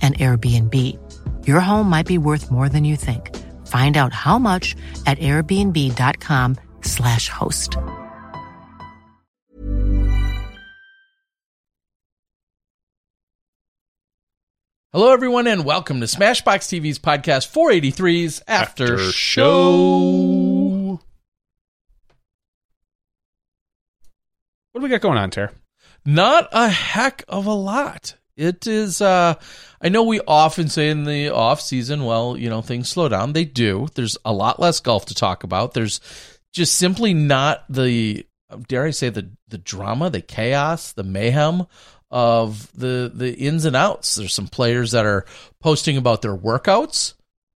[0.00, 0.74] an Airbnb.
[1.46, 3.36] Your home might be worth more than you think.
[3.66, 4.74] Find out how much
[5.06, 7.76] at airbnb.com/slash host.
[14.92, 19.12] Hello, everyone, and welcome to Smashbox TV's podcast 483's After, After Show.
[19.12, 21.00] Show.
[24.72, 25.50] What do we got going on, Ter?
[26.04, 28.16] Not a heck of a lot.
[28.36, 29.34] It is, uh,
[29.80, 33.32] I know we often say in the off season, well, you know, things slow down.
[33.32, 33.88] They do.
[33.94, 35.74] There's a lot less golf to talk about.
[35.74, 36.00] There's
[36.52, 38.26] just simply not the,
[38.68, 41.66] dare I say, the, the drama, the chaos, the mayhem
[42.10, 44.14] of the, the ins and outs.
[44.14, 45.26] There's some players that are
[45.60, 47.14] posting about their workouts.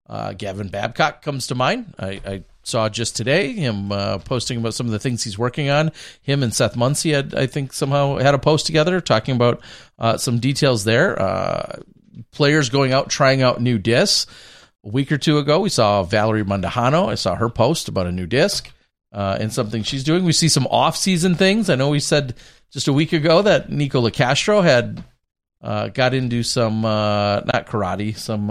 [0.09, 1.94] Uh, Gavin Babcock comes to mind.
[1.98, 5.70] I, I saw just today him uh, posting about some of the things he's working
[5.70, 5.92] on.
[6.22, 9.62] Him and Seth Muncie had, I think, somehow had a post together talking about
[9.98, 11.20] uh, some details there.
[11.20, 11.80] Uh,
[12.32, 14.26] players going out trying out new discs.
[14.84, 17.08] A week or two ago, we saw Valerie Mandujano.
[17.08, 18.70] I saw her post about a new disc
[19.12, 20.24] uh, and something she's doing.
[20.24, 21.70] We see some off-season things.
[21.70, 22.34] I know we said
[22.70, 25.03] just a week ago that Nico Locastro had
[25.62, 28.48] uh, got into some uh, not karate, some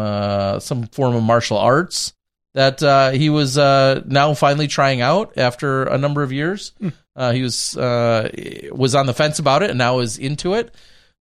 [0.60, 2.14] some form of martial arts
[2.54, 6.74] that uh, he was uh, now finally trying out after a number of years.
[7.16, 8.28] Uh, he was uh,
[8.72, 10.74] was on the fence about it and now is into it.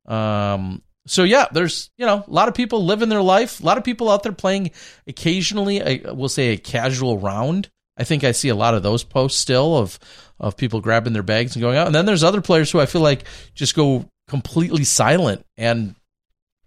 [0.06, 3.60] Um, so yeah, there's you know a lot of people living their life.
[3.60, 4.72] A lot of people out there playing
[5.08, 5.82] occasionally.
[5.82, 7.70] I will say a casual round.
[7.98, 10.00] I think I see a lot of those posts still of
[10.40, 11.88] of people grabbing their bags and going out.
[11.88, 15.96] And then there's other players who I feel like just go completely silent, and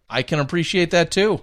[0.09, 1.43] I can appreciate that too.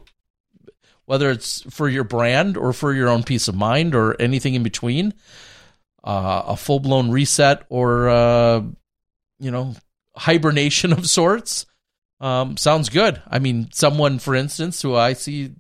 [1.12, 4.64] Whether it's for your brand or for your own peace of mind or anything in
[4.64, 5.14] between,
[6.06, 8.62] uh, a full blown reset or uh,
[9.38, 9.76] you know
[10.16, 11.66] hibernation of sorts
[12.22, 13.22] um, sounds good.
[13.28, 15.52] I mean, someone, for instance, who I see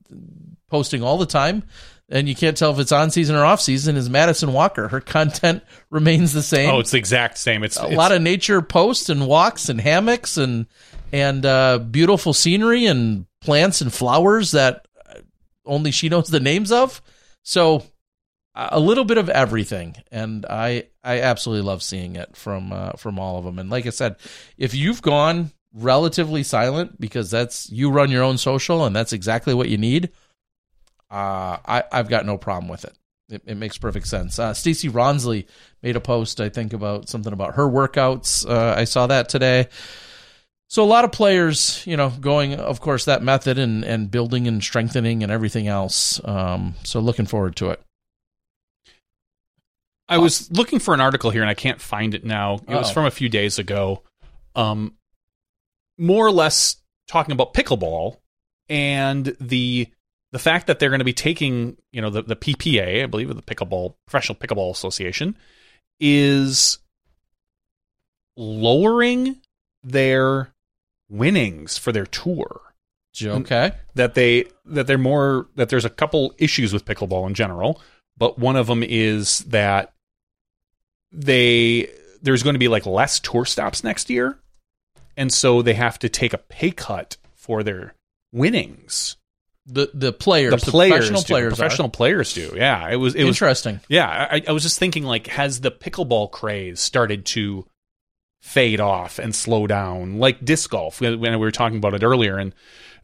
[0.69, 1.63] posting all the time,
[2.07, 4.87] and you can't tell if it's on season or off season, is Madison Walker.
[4.87, 6.69] Her content remains the same.
[6.69, 7.63] Oh, it's the exact same.
[7.63, 10.67] It's a it's, lot of nature posts and walks and hammocks and
[11.11, 14.85] and uh, beautiful scenery and plants and flowers that
[15.65, 17.01] only she knows the names of.
[17.43, 17.83] So
[18.53, 23.17] a little bit of everything, and I I absolutely love seeing it from uh, from
[23.17, 23.59] all of them.
[23.59, 24.17] And like I said,
[24.57, 29.53] if you've gone relatively silent because that's you run your own social and that's exactly
[29.53, 30.09] what you need,
[31.09, 32.97] uh, I I've got no problem with it.
[33.29, 34.37] It, it makes perfect sense.
[34.37, 35.45] Uh, Stacey Ronsley
[35.81, 38.47] made a post, I think, about something about her workouts.
[38.47, 39.69] Uh, I saw that today.
[40.71, 44.47] So a lot of players, you know, going, of course, that method and and building
[44.47, 46.21] and strengthening and everything else.
[46.23, 47.81] Um, so looking forward to it.
[50.07, 52.61] I was looking for an article here and I can't find it now.
[52.69, 52.93] It was Uh-oh.
[52.93, 54.03] from a few days ago.
[54.55, 54.95] Um,
[55.97, 58.19] more or less talking about pickleball
[58.69, 59.89] and the
[60.31, 63.27] the fact that they're going to be taking, you know, the, the PPA, I believe,
[63.27, 65.37] the Pickleball Professional Pickleball Association,
[65.99, 66.77] is
[68.37, 69.35] lowering
[69.83, 70.50] their
[71.11, 72.61] winnings for their tour.
[73.21, 73.73] Okay.
[73.95, 77.81] that they that they're more that there's a couple issues with pickleball in general,
[78.17, 79.93] but one of them is that
[81.11, 81.89] they
[82.21, 84.39] there's going to be like less tour stops next year,
[85.17, 87.93] and so they have to take a pay cut for their
[88.31, 89.17] winnings.
[89.65, 91.27] The the players, The players, professional do.
[91.33, 92.53] players, professional players do.
[92.55, 93.19] Yeah, it was are.
[93.19, 93.79] it was interesting.
[93.89, 97.65] Yeah, I, I was just thinking, like, has the pickleball craze started to
[98.41, 100.99] fade off and slow down, like disc golf?
[101.01, 102.53] When we were talking about it earlier, and,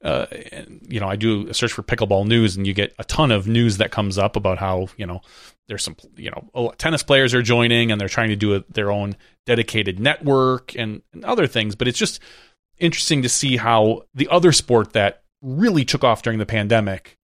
[0.04, 3.04] uh, and you know, I do a search for pickleball news, and you get a
[3.04, 5.22] ton of news that comes up about how you know
[5.68, 8.92] there's some you know tennis players are joining, and they're trying to do a, their
[8.92, 11.76] own dedicated network and, and other things.
[11.76, 12.20] But it's just
[12.80, 17.18] interesting to see how the other sport that really took off during the pandemic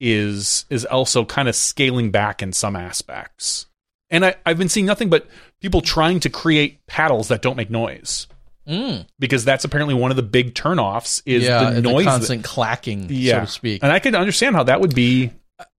[0.00, 3.65] is is also kind of scaling back in some aspects.
[4.10, 5.26] And I, I've been seeing nothing but
[5.60, 8.26] people trying to create paddles that don't make noise
[8.68, 9.06] Mm.
[9.20, 12.04] because that's apparently one of the big turnoffs is yeah, the noise.
[12.04, 13.82] constant clacking, yeah, so to speak.
[13.84, 15.30] And I can understand how that would be.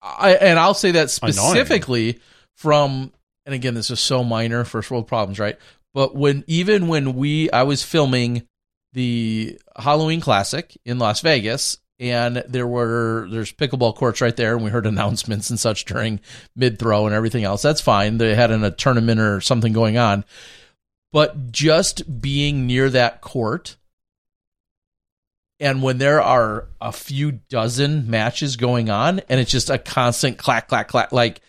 [0.00, 1.32] I, and I'll say that Annoying.
[1.34, 2.20] specifically
[2.54, 3.12] from,
[3.44, 5.58] and again, this is so minor, first world problems, right?
[5.94, 8.46] But when even when we, I was filming
[8.92, 14.64] the Halloween Classic in Las Vegas, and there were there's pickleball courts right there, and
[14.64, 16.20] we heard announcements and such during
[16.54, 17.62] mid throw and everything else.
[17.62, 18.18] That's fine.
[18.18, 20.24] They had a tournament or something going on,
[21.12, 23.76] but just being near that court
[25.58, 30.38] and when there are a few dozen matches going on and it's just a constant
[30.38, 31.40] clack clack clack like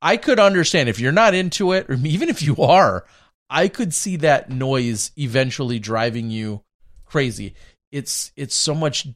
[0.00, 3.04] i could understand if you're not into it or even if you are
[3.50, 6.62] i could see that noise eventually driving you
[7.04, 7.54] crazy
[7.90, 9.08] it's it's so much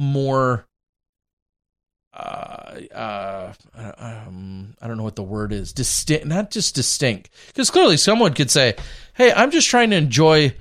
[0.00, 0.66] more
[2.12, 3.52] uh, uh,
[3.98, 5.72] um, I don't know what the word is.
[5.72, 8.74] Distinct, not just distinct, because clearly someone could say,
[9.14, 10.56] "Hey, I'm just trying to enjoy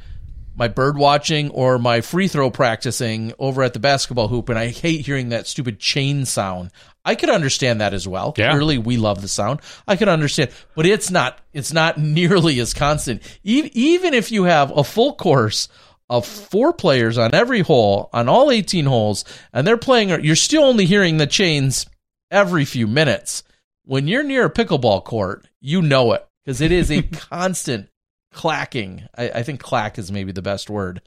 [0.56, 4.68] my bird watching or my free throw practicing over at the basketball hoop, and I
[4.68, 6.70] hate hearing that stupid chain sound."
[7.04, 8.36] I could understand that as well.
[8.38, 8.52] Yeah.
[8.52, 9.62] Clearly, we love the sound.
[9.88, 11.40] I could understand, but it's not.
[11.54, 13.24] It's not nearly as constant.
[13.44, 15.68] E- Even if you have a full course
[16.10, 19.24] of four players on every hole on all 18 holes
[19.54, 21.86] and they're playing you're still only hearing the chains
[22.32, 23.44] every few minutes
[23.86, 27.90] when you're near a pickleball court you know it because it is a constant
[28.34, 31.02] clacking I, I think clack is maybe the best word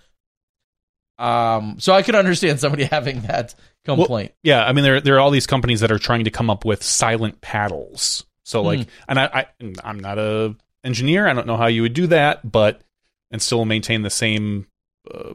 [1.19, 3.55] um so i could understand somebody having that
[3.85, 6.49] complaint Yeah, I mean there there are all these companies that are trying to come
[6.51, 8.25] up with silent paddles.
[8.45, 8.89] So like, Hmm.
[9.09, 9.47] and I, I
[9.83, 10.55] I'm not a
[10.85, 11.27] engineer.
[11.27, 12.81] I don't know how you would do that, but
[13.33, 14.67] and still maintain the same
[15.13, 15.35] uh,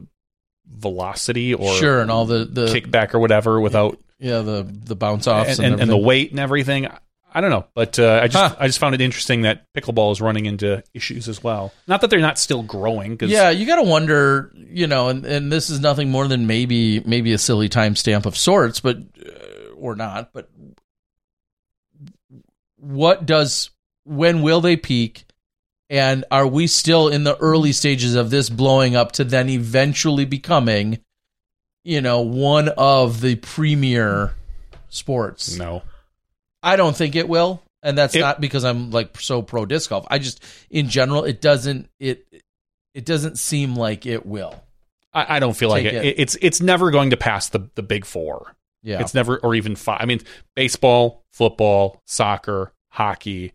[0.66, 5.26] velocity or sure and all the the kickback or whatever without yeah the the bounce
[5.26, 6.88] offs and, and, and the weight and everything.
[7.30, 8.56] I don't know, but uh, I just Huh.
[8.58, 11.74] I just found it interesting that pickleball is running into issues as well.
[11.86, 15.26] Not that they're not still growing, because Yeah, you got to wonder, you know, and,
[15.26, 19.74] and this is nothing more than maybe maybe a silly timestamp of sorts, but uh,
[19.76, 20.32] or not.
[20.32, 20.48] But
[22.76, 23.70] what does
[24.04, 25.24] when will they peak?
[25.90, 30.24] And are we still in the early stages of this blowing up to then eventually
[30.26, 30.98] becoming,
[31.84, 34.34] you know, one of the premier
[34.90, 35.56] sports?
[35.56, 35.82] no,
[36.62, 39.88] I don't think it will, and that's It- not because I'm like so pro disc
[39.90, 40.06] golf.
[40.10, 42.26] I just, in general, it doesn't it
[42.94, 44.62] it doesn't seem like it will.
[45.14, 45.94] I, I don't feel like it.
[45.94, 46.14] it.
[46.18, 48.54] It's it's never going to pass the the big four.
[48.82, 49.98] Yeah, It's never, or even five.
[50.00, 50.20] I mean,
[50.54, 53.52] baseball, football, soccer, hockey,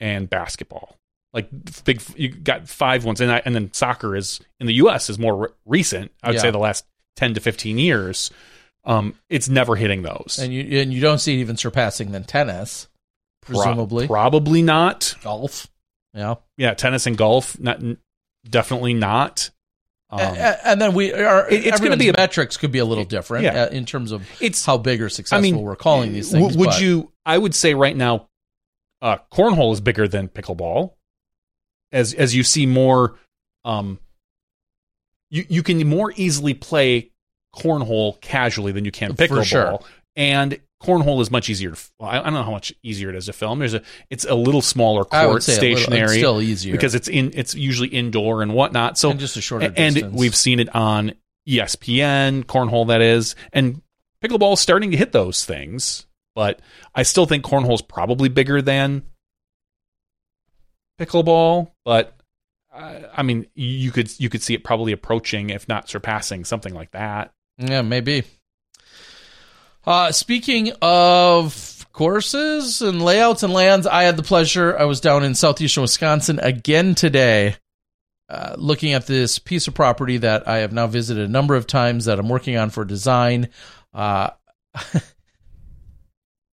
[0.00, 0.96] and basketball.
[1.34, 1.50] Like
[1.84, 5.10] big, you got five ones, and I, and then soccer is in the U.S.
[5.10, 6.12] is more re- recent.
[6.22, 6.40] I would Yeah.
[6.42, 6.86] say the last
[7.16, 8.30] ten to fifteen years.
[8.84, 10.38] Um, it's never hitting those.
[10.40, 12.86] and you and you don't see it even surpassing than tennis,
[13.42, 13.74] Pro-
[14.06, 15.16] probably not.
[15.22, 15.66] golf.
[16.14, 17.80] Yeah, Yeah, tennis and golf, not
[18.48, 19.50] definitely not.
[20.10, 21.50] Um, and then we are.
[21.50, 23.64] It- it's gonna be a- metrics could be a little different Yeah.
[23.64, 26.46] uh, in terms of it's how big or successful I mean, we're calling these w-
[26.46, 26.56] things.
[26.58, 27.10] Would but- you?
[27.26, 28.28] I would say right now,
[29.02, 30.92] uh, cornhole is bigger than pickleball.
[31.94, 33.14] As as you see more,
[33.64, 33.98] um,
[35.30, 37.12] you you can more easily play
[37.54, 39.78] cornhole casually than you can pickleball, sure.
[40.16, 41.70] and cornhole is much easier.
[41.70, 43.60] To, well, I I don't know how much easier it is to film.
[43.60, 47.30] There's a it's a little smaller court, little- stationary, it's still easier because it's in
[47.34, 48.98] it's usually indoor and whatnot.
[48.98, 50.18] So and just a shorter and distance.
[50.18, 51.14] we've seen it on
[51.48, 53.82] ESPN, cornhole that is, and
[54.22, 56.06] pickleball is starting to hit those things.
[56.34, 56.60] But
[56.92, 59.04] I still think cornhole is probably bigger than
[60.98, 61.70] pickleball.
[61.84, 62.16] But
[62.72, 66.74] uh, I mean, you could you could see it probably approaching, if not surpassing, something
[66.74, 67.32] like that.
[67.58, 68.24] Yeah, maybe.
[69.86, 74.76] Uh, speaking of courses and layouts and lands, I had the pleasure.
[74.76, 77.56] I was down in southeastern Wisconsin again today,
[78.28, 81.66] uh, looking at this piece of property that I have now visited a number of
[81.66, 83.50] times that I'm working on for design.
[83.92, 84.30] Uh,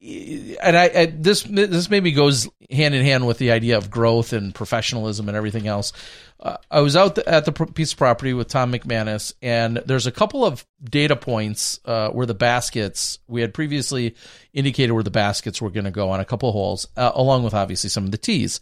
[0.02, 4.32] and I, I this this maybe goes hand in hand with the idea of growth
[4.32, 5.92] and professionalism and everything else.
[6.40, 10.12] uh, I was out at the piece of property with Tom McManus, and there's a
[10.12, 14.14] couple of data points uh, where the baskets we had previously
[14.54, 17.52] indicated where the baskets were going to go on a couple holes, uh, along with
[17.52, 18.60] obviously some of the tees.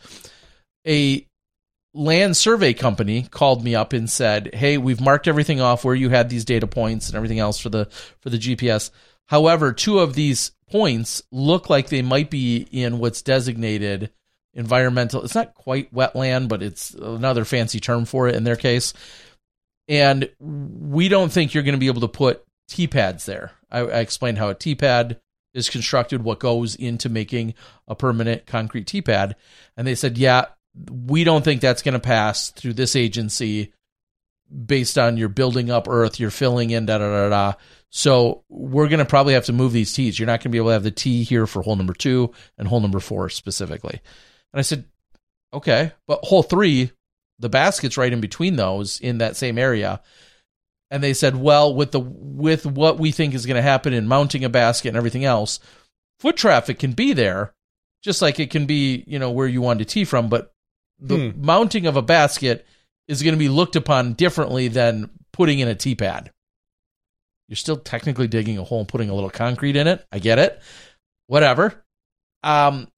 [0.86, 1.24] A
[1.94, 6.08] land survey company called me up and said, "Hey, we've marked everything off where you
[6.08, 7.84] had these data points and everything else for the
[8.18, 8.90] for the GPS.
[9.26, 14.10] However, two of these points look like they might be in what's designated."
[14.54, 15.22] environmental.
[15.22, 18.92] It's not quite wetland, but it's another fancy term for it in their case.
[19.86, 23.52] And we don't think you're going to be able to put T pads there.
[23.70, 25.20] I, I explained how a T pad
[25.54, 27.54] is constructed, what goes into making
[27.86, 29.36] a permanent concrete T pad.
[29.76, 30.46] And they said, yeah,
[30.90, 33.72] we don't think that's going to pass through this agency
[34.66, 37.52] based on your building up earth, you're filling in, da da da da.
[37.90, 40.18] So we're going to probably have to move these tees.
[40.18, 42.32] You're not going to be able to have the tee here for hole number two
[42.58, 44.00] and hole number four specifically.
[44.52, 44.84] And I said,
[45.52, 46.92] okay, but hole three,
[47.38, 50.02] the basket's right in between those in that same area.
[50.90, 54.08] And they said, well, with the with what we think is going to happen in
[54.08, 55.60] mounting a basket and everything else,
[56.18, 57.52] foot traffic can be there,
[58.02, 60.28] just like it can be, you know, where you want to tee from.
[60.28, 60.52] But
[60.98, 61.44] the hmm.
[61.44, 62.66] mounting of a basket
[63.08, 66.30] is going to be looked upon differently than putting in a tee pad.
[67.48, 70.04] You're still technically digging a hole and putting a little concrete in it.
[70.12, 70.60] I get it.
[71.26, 71.82] Whatever.
[72.42, 72.88] Um,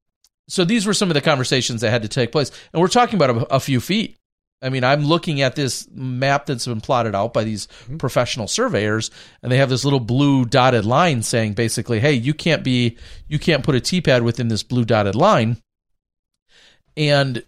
[0.47, 3.15] so these were some of the conversations that had to take place, and we're talking
[3.15, 4.17] about a, a few feet.
[4.61, 7.97] I mean, I'm looking at this map that's been plotted out by these mm-hmm.
[7.97, 9.09] professional surveyors,
[9.41, 13.39] and they have this little blue dotted line saying basically, "Hey, you can't be, you
[13.39, 15.57] can't put a T pad within this blue dotted line."
[16.95, 17.43] And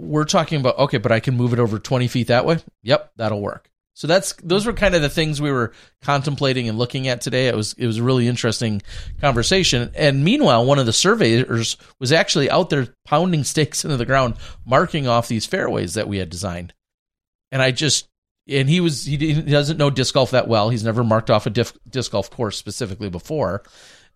[0.00, 2.58] we're talking about okay, but I can move it over 20 feet that way.
[2.82, 3.70] Yep, that'll work.
[3.94, 7.48] So that's those were kind of the things we were contemplating and looking at today.
[7.48, 8.80] It was it was a really interesting
[9.20, 9.90] conversation.
[9.94, 14.36] And meanwhile, one of the surveyors was actually out there pounding stakes into the ground,
[14.64, 16.72] marking off these fairways that we had designed.
[17.52, 18.08] And I just
[18.48, 20.70] and he was he, doesn't know disc golf that well.
[20.70, 23.62] He's never marked off a disc, disc golf course specifically before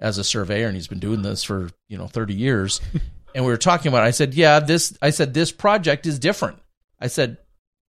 [0.00, 2.80] as a surveyor, and he's been doing this for you know thirty years.
[3.34, 4.04] And we were talking about.
[4.04, 4.08] It.
[4.08, 4.96] I said, yeah, this.
[5.02, 6.58] I said this project is different.
[7.00, 7.38] I said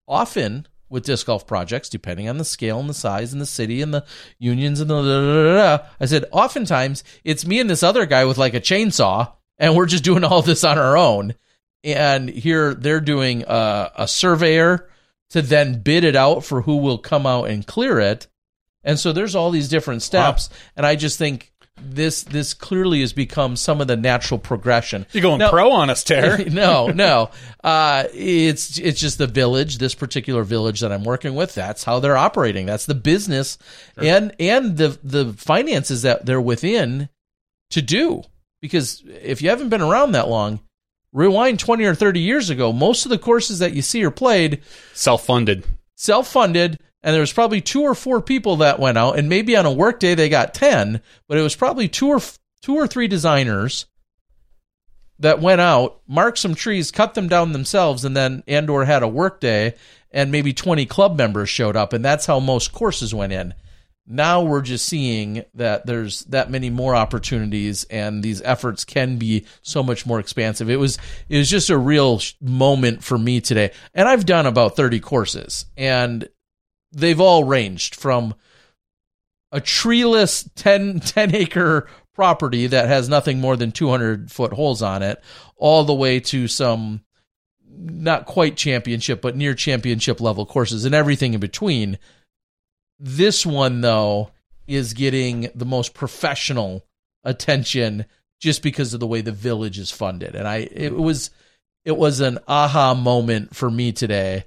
[0.07, 3.83] often with disc golf projects, depending on the scale and the size and the city
[3.83, 4.05] and the
[4.39, 4.95] unions and the.
[4.95, 8.61] Da, da, da, I said, oftentimes it's me and this other guy with like a
[8.61, 11.35] chainsaw, and we're just doing all this on our own.
[11.85, 14.89] And here they're doing a, a surveyor
[15.31, 18.29] to then bid it out for who will come out and clear it.
[18.85, 20.51] And so there's all these different steps.
[20.51, 20.57] Wow.
[20.77, 21.52] And I just think
[21.85, 25.07] this this clearly has become some of the natural progression.
[25.13, 26.45] You're going now, pro on us, Terry.
[26.51, 27.31] no, no.
[27.63, 31.55] Uh, it's it's just the village, this particular village that I'm working with.
[31.55, 32.67] That's how they're operating.
[32.67, 33.59] That's the business
[33.95, 34.05] sure.
[34.05, 37.09] and and the the finances that they're within
[37.71, 38.23] to do.
[38.61, 40.61] Because if you haven't been around that long,
[41.13, 44.63] rewind 20 or 30 years ago, most of the courses that you see are played
[44.95, 45.65] self funded.
[45.97, 49.57] Self funded and there was probably two or four people that went out and maybe
[49.57, 52.21] on a work day they got 10 but it was probably two or
[52.61, 53.87] two or three designers
[55.19, 59.09] that went out marked some trees cut them down themselves and then andor had a
[59.09, 59.75] work day
[60.13, 63.55] and maybe 20 club members showed up and that's how most courses went in.
[64.07, 69.47] Now we're just seeing that there's that many more opportunities and these efforts can be
[69.63, 70.69] so much more expansive.
[70.69, 73.73] It was it was just a real moment for me today.
[73.95, 76.29] And i've done about 30 courses and
[76.93, 78.35] they've all ranged from
[79.51, 85.03] a treeless 10, 10 acre property that has nothing more than 200 foot holes on
[85.03, 85.23] it,
[85.57, 87.03] all the way to some
[87.75, 91.99] not quite championship, but near championship level courses and everything in between.
[92.99, 94.31] This one, though,
[94.67, 96.87] is getting the most professional
[97.25, 98.05] attention
[98.41, 100.35] just because of the way the village is funded.
[100.35, 101.31] And I, it was,
[101.85, 104.45] it was an aha moment for me today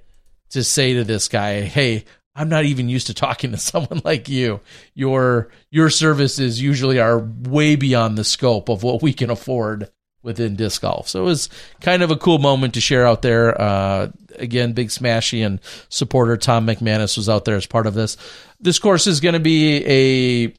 [0.50, 2.04] to say to this guy, Hey,
[2.36, 4.60] I'm not even used to talking to someone like you.
[4.94, 9.90] Your your services usually are way beyond the scope of what we can afford
[10.22, 11.08] within disc golf.
[11.08, 11.48] So it was
[11.80, 13.58] kind of a cool moment to share out there.
[13.60, 18.16] Uh, again, big smashy and supporter Tom McManus was out there as part of this.
[18.60, 20.52] This course is going to be a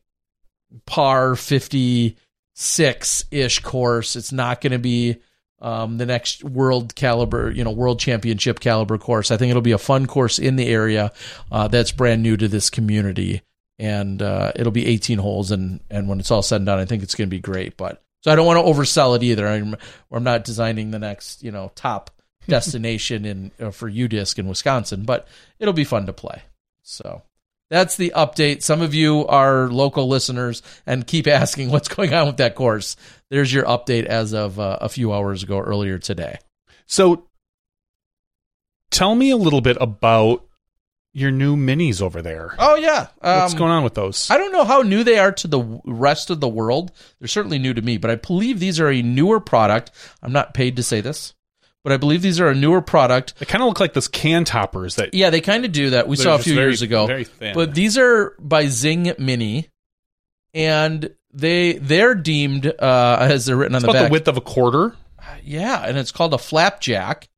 [0.85, 4.15] par 56 ish course.
[4.15, 5.17] It's not going to be
[5.59, 9.31] um, the next world caliber, you know, world championship caliber course.
[9.31, 11.11] I think it'll be a fun course in the area
[11.51, 13.41] uh, that's brand new to this community,
[13.79, 15.51] and uh, it'll be 18 holes.
[15.51, 17.77] And and when it's all said and done, I think it's going to be great.
[17.77, 19.47] But so I don't want to oversell it either.
[19.47, 19.75] I'm
[20.11, 22.11] I'm not designing the next you know top
[22.47, 25.27] destination in uh, for UDisc in Wisconsin, but
[25.59, 26.43] it'll be fun to play.
[26.83, 27.23] So
[27.69, 28.63] that's the update.
[28.63, 32.95] Some of you are local listeners and keep asking what's going on with that course.
[33.29, 36.37] There's your update as of uh, a few hours ago, earlier today.
[36.85, 37.27] So,
[38.91, 40.43] tell me a little bit about
[41.13, 42.55] your new minis over there.
[42.59, 44.29] Oh yeah, What's Um, going on with those?
[44.29, 46.91] I don't know how new they are to the rest of the world.
[47.19, 49.91] They're certainly new to me, but I believe these are a newer product.
[50.21, 51.33] I'm not paid to say this,
[51.83, 53.33] but I believe these are a newer product.
[53.39, 56.07] They kind of look like those can toppers that Yeah, they kind of do that.
[56.07, 57.07] We saw a few very- years ago.
[57.07, 57.55] very thin.
[57.55, 59.69] But these are by Zing Mini,
[60.53, 64.09] and they they're deemed uh, as they're written on the about back.
[64.09, 64.95] the width of a quarter.
[65.43, 67.29] Yeah, and it's called a flapjack.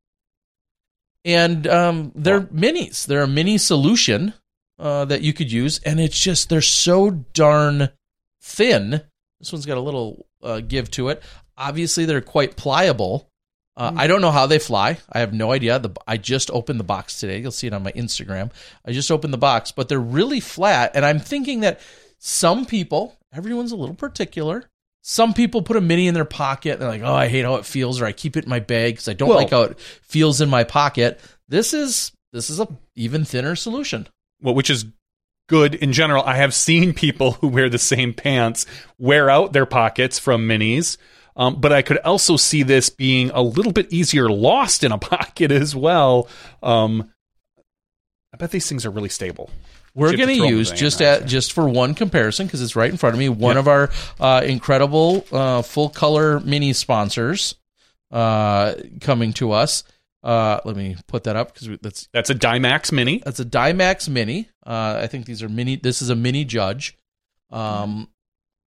[1.26, 3.06] And um, they're minis.
[3.06, 4.34] They're a mini solution
[4.80, 7.90] uh, that you could use, and it's just they're so darn
[8.42, 9.02] thin.
[9.40, 11.22] This one's got a little uh, give to it.
[11.58, 13.30] Obviously, they're quite pliable.
[13.76, 14.98] Uh, I don't know how they fly.
[15.12, 15.80] I have no idea.
[15.80, 17.40] The, I just opened the box today.
[17.40, 18.52] You'll see it on my Instagram.
[18.86, 20.92] I just opened the box, but they're really flat.
[20.96, 21.80] And I'm thinking that
[22.18, 24.66] some people, everyone's a little particular.
[25.02, 26.74] Some people put a mini in their pocket.
[26.74, 28.60] And they're like, oh, I hate how it feels, or I keep it in my
[28.60, 31.20] bag because I don't Well- like how it feels in my pocket.
[31.48, 34.08] This is this is a even thinner solution.
[34.42, 34.86] well, which is
[35.48, 36.24] good in general.
[36.24, 38.66] I have seen people who wear the same pants
[39.00, 40.98] wear out their pockets from minis.
[41.36, 44.98] Um, but I could also see this being a little bit easier lost in a
[45.00, 46.28] pocket as well.
[46.62, 47.10] Um,
[48.34, 49.50] I bet these things are really stable.
[50.00, 52.76] We're You have to going to use just at just for one comparison because it's
[52.76, 53.30] right in front of me.
[53.30, 53.60] One Yeah.
[53.60, 53.90] of our
[54.20, 57.56] uh, incredible uh, full color mini sponsors
[58.12, 59.84] uh, coming to us.
[60.24, 63.22] Uh, let me put that up because that's That's a Dymax Mini.
[63.24, 64.50] that's a Dymax Mini.
[64.66, 65.76] Uh, I think these are mini.
[65.78, 66.98] This is a mini Judge.
[67.52, 68.10] Um,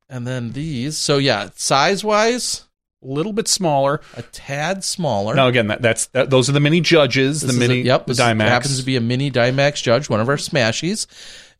[0.10, 0.98] and then these.
[0.98, 2.64] So yeah, size wise,
[3.02, 4.02] little bit smaller.
[4.16, 5.36] a tad smaller.
[5.36, 8.06] Now again, that, that's that, those are the mini judges, This the mini a, yep,
[8.06, 8.48] the this Dymax.
[8.48, 11.08] happens to be a mini Dymax Judge, one of our smashies.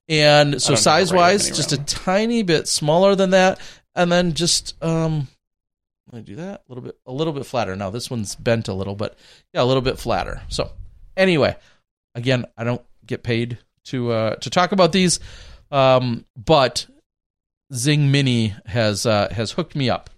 [0.10, 3.60] And so size wise, just a tiny bit smaller than that,
[3.96, 5.28] and then just um,
[6.12, 7.76] let me do that a little bit, a little bit flatter.
[7.76, 9.18] Now this one's bent a little, but
[9.54, 10.42] yeah, a little bit flatter.
[10.50, 10.72] So
[11.16, 11.56] anyway,
[12.16, 15.20] again, I don't get paid to uh, to talk about these,
[15.72, 16.88] um, but
[17.74, 20.10] Zing Mini has uh, has hooked me up.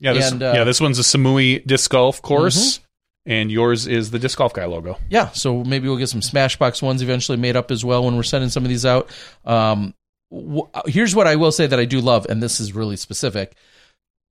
[0.00, 2.80] Yeah, this, and, uh, yeah, this one's a Samui disc golf course,
[3.26, 4.96] and yours is the disc golf guy logo.
[5.10, 8.22] yeah, so maybe we'll get some Smashbox ones eventually made up as well when we're
[8.22, 9.10] sending some of these out.
[9.44, 9.94] Um,
[10.30, 13.54] w- here's what I will say that I do love, and this is really specific,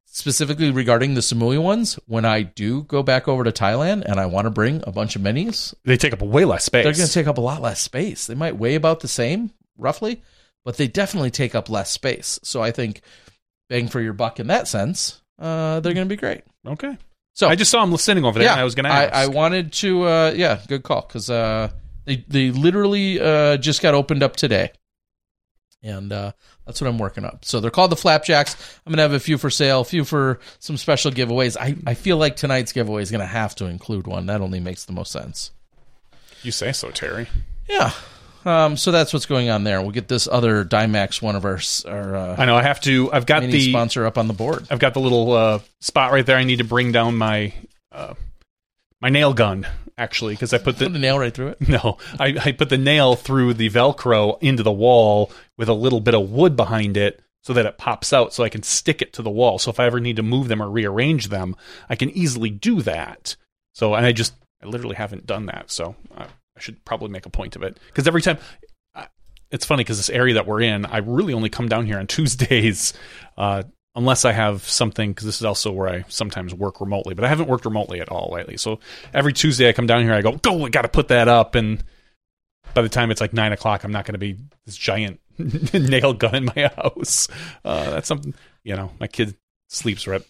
[0.07, 1.98] specifically regarding the Samui ones.
[2.07, 5.16] When I do go back over to Thailand and I want to bring a bunch
[5.16, 6.85] of minis, They take up way less space.
[6.85, 8.27] they're going to take up a lot less space.
[8.27, 10.22] They might weigh about the same, roughly,
[10.64, 12.38] but they definitely take up less space.
[12.42, 13.00] So I think
[13.68, 16.42] bang for your buck in that sense, uh, they're going to be great.
[16.66, 16.97] okay.
[17.37, 19.12] So I just saw him sitting over there, and I was going to ask.
[19.12, 20.05] I, I wanted to.
[20.05, 21.70] Uh, yeah, good call because uh,
[22.05, 24.70] they they literally uh, just got opened up today,
[25.83, 26.31] and uh,
[26.64, 27.44] that's what I'm working up.
[27.44, 28.55] So they're called the Flapjacks.
[28.87, 31.57] I'm gonna have a few for sale, a few for some special giveaways.
[31.61, 34.27] I I feel like tonight's giveaway is gonna have to include one.
[34.27, 35.51] That only makes the most sense.
[36.44, 37.27] you say so, Terry.
[37.68, 37.90] Yeah.
[38.44, 39.80] Um, so that's what's going on there.
[39.80, 42.57] We'll get this other Dymax, one of our our uh, I know.
[42.57, 43.12] I have to.
[43.12, 43.70] I've got the.
[43.70, 44.66] sponsor up on the board.
[44.70, 46.37] I've got the little uh, spot right there.
[46.37, 47.54] I need to bring down my
[47.90, 48.14] uh,
[49.00, 51.61] my nail gun actually because I put Put the nail right through it.
[51.68, 56.00] no, I, I put the nail through the Velcro into the wall with a little
[56.00, 59.12] bit of wood behind it so that it pops out so I can stick it
[59.14, 59.59] to the wall.
[59.59, 61.54] So if I ever need to move them or rearrange them,
[61.88, 63.37] I can easily do that.
[63.74, 65.70] So, and I just, I literally haven't done that.
[65.70, 66.26] So I,
[66.57, 68.38] I should probably make a point of it because every time,
[69.55, 72.07] it's funny because this area that we're in, I really only come down here on
[72.09, 72.93] Tuesdays,
[73.38, 73.62] uh,
[73.95, 75.12] unless I have something.
[75.12, 78.09] Because this is also where I sometimes work remotely, but I haven't worked remotely at
[78.09, 78.57] all lately.
[78.57, 78.81] So
[79.14, 81.55] every Tuesday I come down here, I go, go, I got to put that up,
[81.55, 81.83] and
[82.75, 84.37] by the time it's like nine o'clock, I'm not going to be
[84.67, 85.21] this giant
[85.73, 87.29] nail gun in my house.
[87.64, 89.37] Uh, that's something, you know, my kid
[89.69, 90.23] sleeps right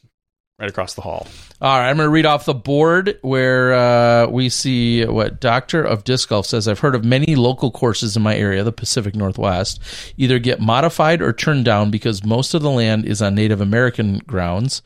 [0.59, 1.27] right across the hall.
[1.61, 5.83] All right, I'm going to read off the board where uh, we see what Doctor
[5.83, 6.69] of Disc Golf says.
[6.69, 9.81] I've heard of many local courses in my area, the Pacific Northwest,
[10.17, 14.19] either get modified or turned down because most of the land is on Native American
[14.19, 14.83] grounds.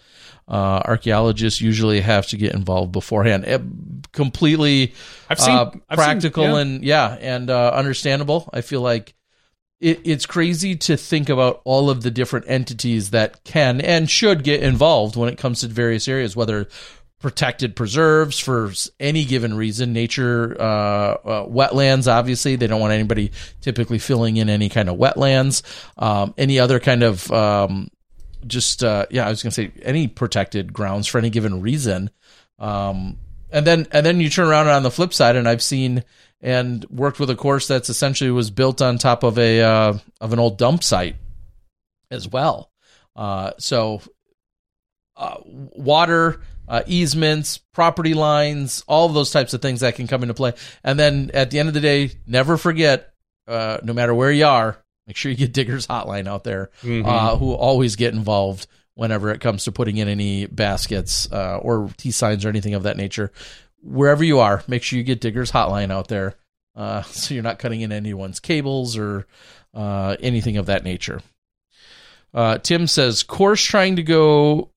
[0.47, 3.45] Uh, archaeologists usually have to get involved beforehand.
[3.47, 3.59] Eh,
[4.13, 4.95] completely
[5.29, 6.59] I've seen- uh, I've seen- practical yeah.
[6.59, 8.49] and yeah, and uh, understandable.
[8.55, 9.15] I feel like
[9.81, 14.45] it, it's crazy to think about all of the different entities that can and should
[14.45, 16.69] get involved when it comes to various areas, whether
[17.21, 22.11] protected preserves for any given reason, nature, uh, uh, wetlands.
[22.11, 25.63] Obviously, they don't want anybody typically filling in any kind of wetlands.
[25.97, 27.89] Um, any other kind of um,
[28.47, 32.11] just uh, yeah, I was gonna say any protected grounds for any given reason.
[32.59, 33.19] Um,
[33.51, 36.05] and then and then you turn around and on the flip side, and I've seen
[36.41, 40.33] and worked with a course that's essentially was built on top of a uh, of
[40.33, 41.17] an old dump site
[42.11, 42.71] as well.
[43.17, 44.01] Uh, so
[45.17, 50.23] uh, water uh, easements, property lines, all of those types of things that can come
[50.23, 50.53] into play.
[50.85, 53.13] And then at the end of the day, never forget,
[53.49, 56.71] uh, no matter where you are, make sure you get Diggers Hotline out there,
[57.07, 58.67] uh, who always get involved
[58.99, 62.83] whenever it comes to putting in any baskets uh, or T signs or anything of
[62.83, 63.31] that nature.
[63.81, 66.35] Wherever you are, make sure you get Diggers Hotline out there,
[66.75, 69.29] uh, so you're not cutting in anyone's cables or
[69.73, 71.23] uh, anything of that nature.
[72.35, 74.73] Uh, Tim says, course trying to go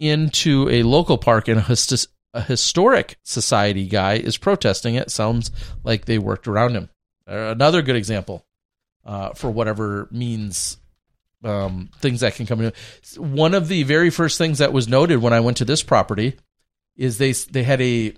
[0.00, 5.10] into a local park and a, hist- a historic society guy is protesting it.
[5.10, 5.50] Sounds
[5.84, 6.88] like they worked around him.
[7.28, 8.46] Uh, another good example
[9.04, 10.78] uh, for whatever means
[11.44, 12.72] um, things that can come in.
[13.16, 16.36] One of the very first things that was noted when I went to this property
[16.96, 18.14] is they they had a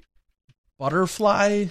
[0.78, 1.66] butterfly.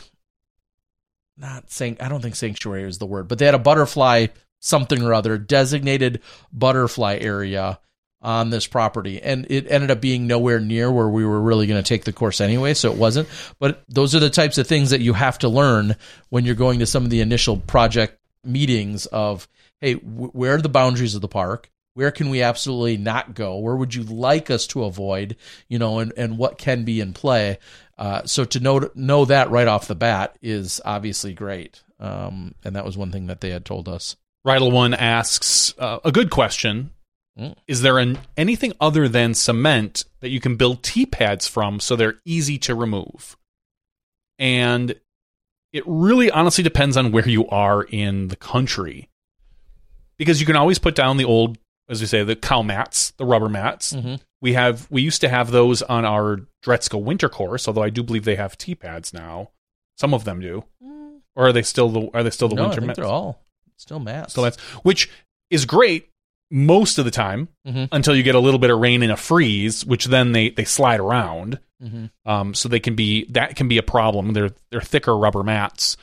[1.38, 4.28] Not saying I don't think sanctuary is the word, but they had a butterfly
[4.60, 7.80] something or other designated butterfly area
[8.20, 11.82] on this property and it ended up being nowhere near where we were really going
[11.82, 13.30] to take the course anyway so it wasn't
[13.60, 15.96] but those are the types of things that you have to learn
[16.30, 19.48] when you're going to some of the initial project meetings of
[19.82, 23.58] hey w- where are the boundaries of the park where can we absolutely not go
[23.58, 25.36] where would you like us to avoid
[25.68, 27.58] you know and, and what can be in play
[27.98, 32.76] uh, so to know know that right off the bat is obviously great um, and
[32.76, 34.16] that was one thing that they had told us
[34.48, 36.92] Rydal One asks uh, a good question.
[37.38, 37.56] Mm.
[37.68, 41.96] Is there an, anything other than cement that you can build T pads from so
[41.98, 43.36] they're easy to remove?
[44.40, 44.96] And
[45.74, 49.10] it really honestly depends on where you are in the country.
[50.18, 51.58] Because you can always put down the old,
[51.90, 53.94] as we say, the cow mats, the rubber mats.
[53.94, 54.20] Mhm.
[54.42, 58.04] We have we used to have those on our Dretzka winter course, although I do
[58.04, 59.50] believe they have T pads now.
[59.98, 60.64] Some of them do.
[61.36, 62.98] Or are they still the are they still the no, I winter think mats?
[62.98, 63.44] they're all
[63.78, 65.10] still mats So that's which
[65.52, 66.10] is great
[66.50, 67.90] most of the time Mhm.
[67.92, 70.64] until you get a little bit of rain and a freeze, which then they they
[70.66, 71.60] slide around.
[71.84, 72.10] Mhm.
[72.26, 74.34] Um, so they can be that can be a problem.
[74.34, 75.96] They're they're thicker rubber mats.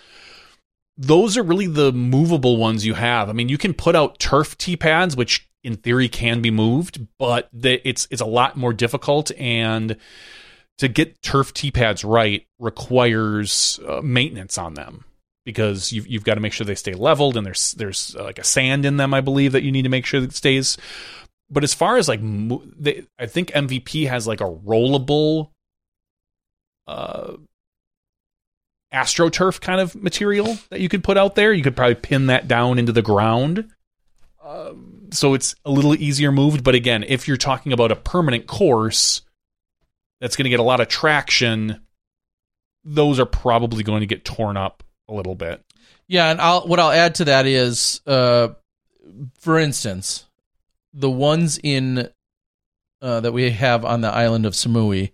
[0.96, 3.28] Those are really the movable ones you have.
[3.28, 7.06] I mean, you can put out turf tee pads, which in theory can be moved,
[7.18, 9.96] but it's it's a lot more difficult and
[10.78, 15.04] to get turf tee pads right requires uh, maintenance on them
[15.44, 18.38] because you've you've got to make sure they stay leveled and there's there's uh, like
[18.38, 20.76] a sand in them I believe that you need to make sure that stays.
[21.50, 25.50] But as far as like mo- they, I think MVP has like a rollable
[26.86, 27.34] uh
[28.94, 31.52] astroturf kind of material that you could put out there.
[31.52, 33.68] You could probably pin that down into the ground.
[34.42, 38.46] Um, so it's a little easier moved, but again, if you're talking about a permanent
[38.46, 39.22] course
[40.20, 41.80] that's going to get a lot of traction,
[42.84, 45.62] those are probably going to get torn up a little bit.
[46.06, 48.48] Yeah, and I'll what I'll add to that is, uh,
[49.38, 50.26] for instance,
[50.92, 52.10] the ones in
[53.00, 55.12] uh, that we have on the island of Samui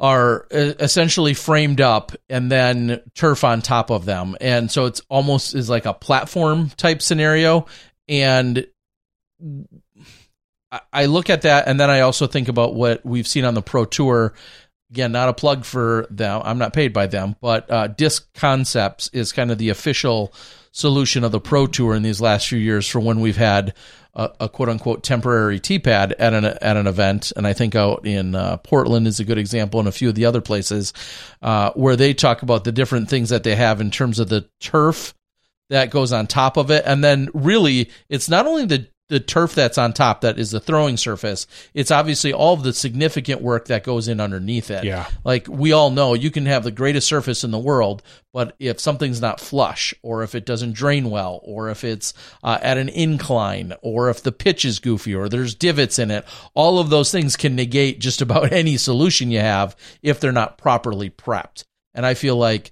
[0.00, 5.02] are uh, essentially framed up and then turf on top of them, and so it's
[5.08, 7.66] almost is like a platform type scenario.
[8.08, 8.66] And
[10.92, 13.62] I- look at that, and then I also think about what we've seen on the
[13.62, 14.34] Pro Tour
[14.90, 16.42] again, not a plug for them.
[16.44, 20.32] I'm not paid by them, but uh, Disc Concepts is kind of the official
[20.72, 23.74] solution of the Pro Tour in these last few years for when we've had
[24.14, 27.32] a, a quote unquote temporary T pad at an at an event.
[27.36, 30.14] And I think out in uh, Portland is a good example, and a few of
[30.14, 30.92] the other places
[31.42, 34.48] uh, where they talk about the different things that they have in terms of the
[34.60, 35.14] turf
[35.70, 39.56] that goes on top of it, and then really it's not only the the turf
[39.56, 41.48] that's on top that is the throwing surface.
[41.74, 44.84] It's obviously all of the significant work that goes in underneath it.
[44.84, 45.08] Yeah.
[45.24, 48.78] Like we all know, you can have the greatest surface in the world, but if
[48.78, 52.88] something's not flush, or if it doesn't drain well, or if it's uh, at an
[52.88, 57.10] incline, or if the pitch is goofy, or there's divots in it, all of those
[57.10, 61.64] things can negate just about any solution you have if they're not properly prepped.
[61.94, 62.70] And I feel like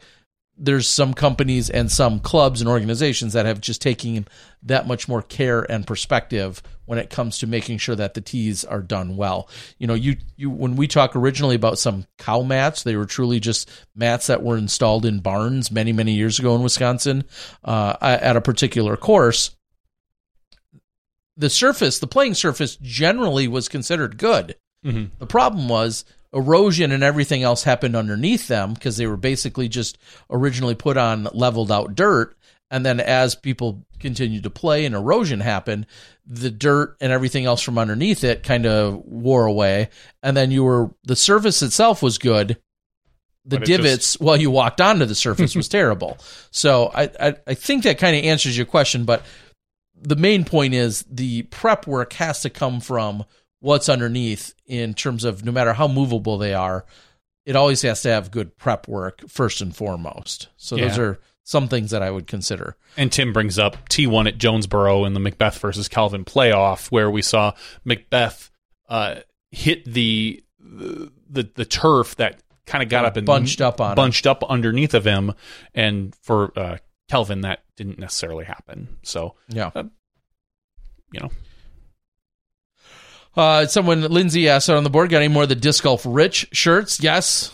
[0.59, 4.27] there's some companies and some clubs and organizations that have just taken
[4.63, 8.65] that much more care and perspective when it comes to making sure that the tees
[8.65, 9.49] are done well.
[9.79, 13.41] You know, you you when we talk originally about some cow mats, they were truly
[13.41, 17.25] just mats that were installed in barns many many years ago in Wisconsin
[17.65, 19.55] uh, at a particular course.
[21.37, 24.57] The surface, the playing surface, generally was considered good.
[25.19, 29.99] The problem was erosion and everything else happened underneath them because they were basically just
[30.31, 32.37] originally put on leveled out dirt.
[32.71, 35.87] And then as people continued to play and erosion happened,
[36.27, 39.89] the dirt and everything else from underneath it kind of wore away.
[40.23, 42.59] And then you were, the surface itself was good.
[43.47, 46.19] The divots while you walked onto the surface was terrible.
[46.51, 49.23] So I, I, I think that kind of answers your question, but
[50.01, 53.25] the main point is the prep work has to come from
[53.61, 56.85] what's underneath in terms of no matter how movable they are,
[57.45, 60.49] it always has to have good prep work first and foremost.
[60.57, 62.77] So those are some things that I would consider.
[62.97, 67.23] And Tim brings up T1 at Jonesboro in the McBeth versus Calvin playoff, where we
[67.23, 67.55] saw
[67.87, 68.51] McBeth
[68.89, 73.93] uh, hit the, the the turf that kind of got up and Bunched up on
[73.93, 73.97] him.
[73.97, 75.33] bunched up underneath of him,
[75.75, 76.77] and for uh,
[77.09, 78.99] Calvin that didn't necessarily happen.
[79.03, 79.71] So Yeah.
[79.75, 79.85] uh,
[81.13, 81.31] you know,
[83.39, 86.03] Uh, someone, Lindsay asked out on the board, got any more of the Disc Golf
[86.05, 87.01] Rich shirts?
[87.01, 87.53] Yes.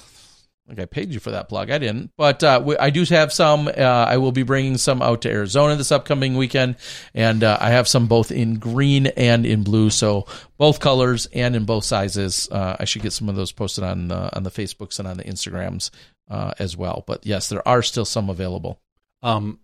[0.66, 1.70] Like I paid you for that plug.
[1.70, 2.10] I didn't.
[2.16, 3.68] But uh, we, I do have some.
[3.68, 6.76] Uh, I will be bringing some out to Arizona this upcoming weekend.
[7.12, 9.90] And uh, I have some both in green and in blue.
[9.90, 12.48] So both colors and in both sizes.
[12.50, 15.18] Uh, I should get some of those posted on, uh, on the Facebooks and on
[15.18, 15.90] the Instagrams
[16.30, 17.04] uh, as well.
[17.06, 18.80] But yes, there are still some available.
[19.22, 19.58] um,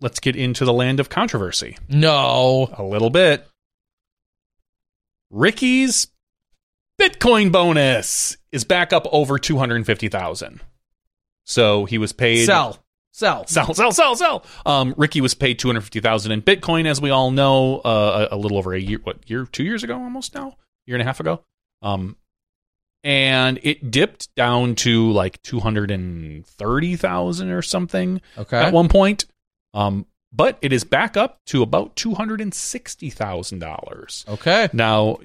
[0.00, 2.68] let's get into the land of controversy No.
[2.76, 3.46] a little bit.
[5.30, 6.08] Ricky's
[7.00, 10.60] Bitcoin bonus is back up over two hundred and fifty thousand.
[11.44, 12.78] So he was paid Sell.
[13.12, 13.46] Sell.
[13.46, 14.44] sell, sell, sell, sell.
[14.66, 18.28] Um, Ricky was paid two hundred fifty thousand in Bitcoin, as we all know, uh,
[18.30, 21.02] a, a little over a year, what year, two years ago, almost now, year and
[21.02, 21.42] a half ago.
[21.82, 22.16] Um,
[23.04, 28.58] and it dipped down to like two hundred and thirty thousand or something Okay.
[28.58, 29.24] at one point.
[29.72, 30.04] Um,
[30.36, 34.24] but it is back up to about two hundred and sixty thousand dollars.
[34.28, 34.68] Okay.
[34.72, 35.18] Now,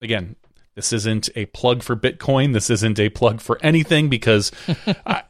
[0.00, 0.36] again,
[0.74, 2.52] this isn't a plug for Bitcoin.
[2.52, 4.50] This isn't a plug for anything because,
[5.06, 5.24] I,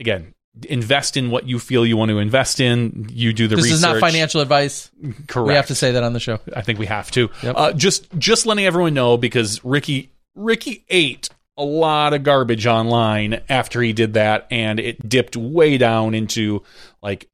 [0.00, 0.34] again,
[0.68, 3.08] invest in what you feel you want to invest in.
[3.10, 3.70] You do the research.
[3.70, 3.96] This research.
[3.96, 4.90] is not financial advice.
[5.26, 5.48] Correct.
[5.48, 6.38] We have to say that on the show.
[6.54, 7.30] I think we have to.
[7.42, 7.54] Yep.
[7.56, 13.40] Uh, just just letting everyone know because Ricky Ricky ate a lot of garbage online
[13.48, 16.62] after he did that, and it dipped way down into
[17.02, 17.28] like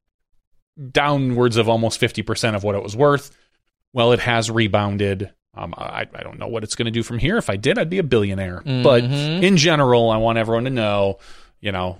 [0.91, 3.35] downwards of almost fifty percent of what it was worth.
[3.93, 5.31] Well, it has rebounded.
[5.55, 7.37] Um, I, I don't know what it's going to do from here.
[7.37, 8.61] If I did, I'd be a billionaire.
[8.65, 9.43] But Mhm.
[9.43, 11.19] in general, I want everyone to know,
[11.61, 11.99] you know,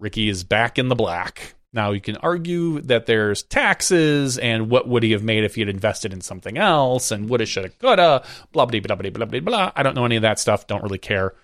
[0.00, 1.54] Ricky is back in the black.
[1.74, 5.60] Now you can argue that there's taxes and what would he have made if he
[5.60, 9.40] had invested in something else and woulda, shoulda, coulda, blah blah blah blah blah blah
[9.40, 9.72] blah.
[9.76, 10.66] I don't know any of that stuff.
[10.66, 11.34] Don't really care.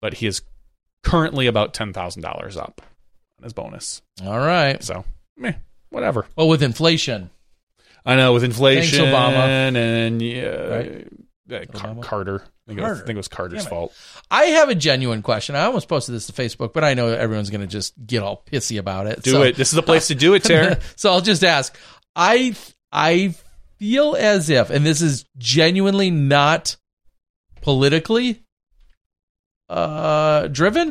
[0.00, 0.42] But he is
[1.02, 2.80] currently about ten thousand dollars up
[3.42, 4.02] his bonus.
[4.24, 4.82] All right.
[4.82, 5.04] So,
[5.36, 5.54] meh,
[5.90, 6.26] whatever.
[6.36, 7.30] Well, with inflation,
[8.04, 9.76] I know with inflation Thanks, Obama.
[9.76, 11.08] and yeah, Right?
[11.50, 12.02] uh, Car- Obama?
[12.02, 12.42] Carter.
[12.44, 13.92] I think, It was, I think it was Carter's fault.
[14.30, 15.56] I have a genuine question.
[15.56, 18.40] I almost posted this to Facebook, but I know everyone's going to just get all
[18.46, 19.22] pissy about it.
[19.22, 19.56] Do So- it.
[19.56, 20.78] This is the place to do it, Tara.
[20.96, 21.76] so I'll just ask.
[22.14, 22.54] I
[22.92, 23.34] I
[23.78, 26.76] feel as if, and this is genuinely not
[27.62, 28.42] politically
[29.68, 30.90] uh driven.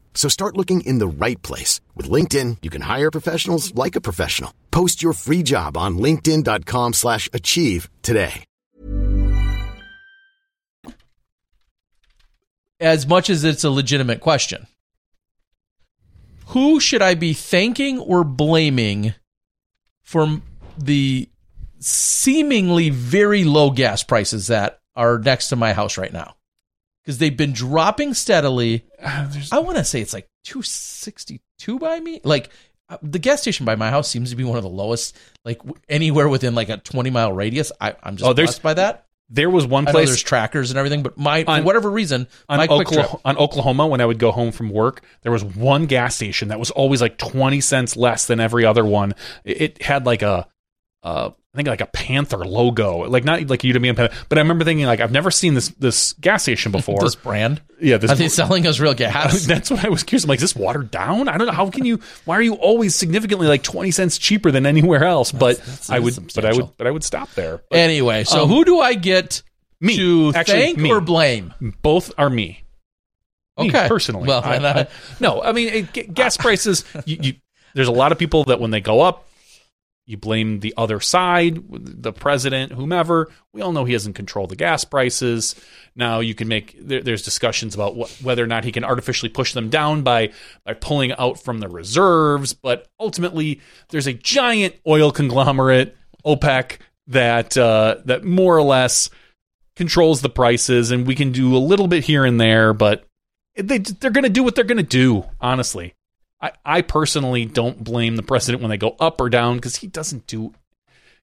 [0.13, 1.81] So start looking in the right place.
[1.95, 4.53] With LinkedIn, you can hire professionals like a professional.
[4.69, 8.45] Post your free job on linkedin.com slash achieve today.
[12.81, 14.65] as much as it's a legitimate question.
[16.47, 19.13] Who should I be thanking or blaming
[20.01, 20.41] for
[20.77, 21.29] the
[21.79, 26.35] seemingly very low gas prices that are next to my house right now?
[27.03, 28.85] Because they've been dropping steadily.
[29.03, 32.21] I want to say it's like 262 by me.
[32.23, 32.49] Like
[32.89, 35.59] uh, the gas station by my house seems to be one of the lowest, like
[35.59, 37.71] w- anywhere within like a 20 mile radius.
[37.79, 39.05] I, I'm just Oh, blessed by that.
[39.33, 42.57] There was one know there's trackers and everything, but my On- for whatever reason, on
[42.57, 45.03] my Oklahoma, on Oklahoma when I would go home from work.
[45.21, 48.83] There was one gas station that was always like twenty cents less than every other
[48.83, 49.13] one.
[49.45, 50.49] It, it had like a,
[51.01, 54.41] uh, I think like a Panther logo, like not like Udemy and Panther, but I
[54.41, 56.99] remember thinking like I've never seen this this gas station before.
[57.01, 57.61] this brand.
[57.81, 59.45] yeah, this Are they selling us real gas?
[59.47, 60.23] That's what I was curious.
[60.23, 61.27] I'm like, is this watered down?
[61.27, 61.53] I don't know.
[61.53, 61.99] How can you?
[62.23, 65.33] Why are you always significantly like twenty cents cheaper than anywhere else?
[65.33, 67.61] But that's- I would, but I would, but I would stop there.
[67.69, 69.43] But anyway, so Um, who do I get
[69.81, 69.97] me.
[69.97, 70.89] to Actually, thank me.
[70.89, 71.53] or blame?
[71.81, 72.63] both are me.
[73.59, 73.89] Me, Okay.
[73.89, 74.25] personally.
[74.25, 74.87] Well, I- I-
[75.19, 76.85] no, I mean it, gas prices.
[77.05, 77.33] You, you,
[77.73, 79.27] there's a lot of people that when they go up,
[80.11, 83.31] you blame the other side, the president, whomever.
[83.53, 85.55] We all know he doesn't control the gas prices.
[85.95, 89.29] Now you can make there, there's discussions about what, whether or not he can artificially
[89.29, 90.31] push them down by
[90.65, 95.95] by pulling out from the reserves, but ultimately there's a giant oil conglomerate,
[96.25, 99.09] OPEC, that uh, that more or less
[99.75, 103.05] controls the prices, and we can do a little bit here and there, but
[103.55, 105.23] they they're going to do what they're going to do.
[105.39, 105.93] Honestly,
[106.41, 109.87] I I personally don't blame the president when they go up or down because he
[109.87, 110.53] doesn't do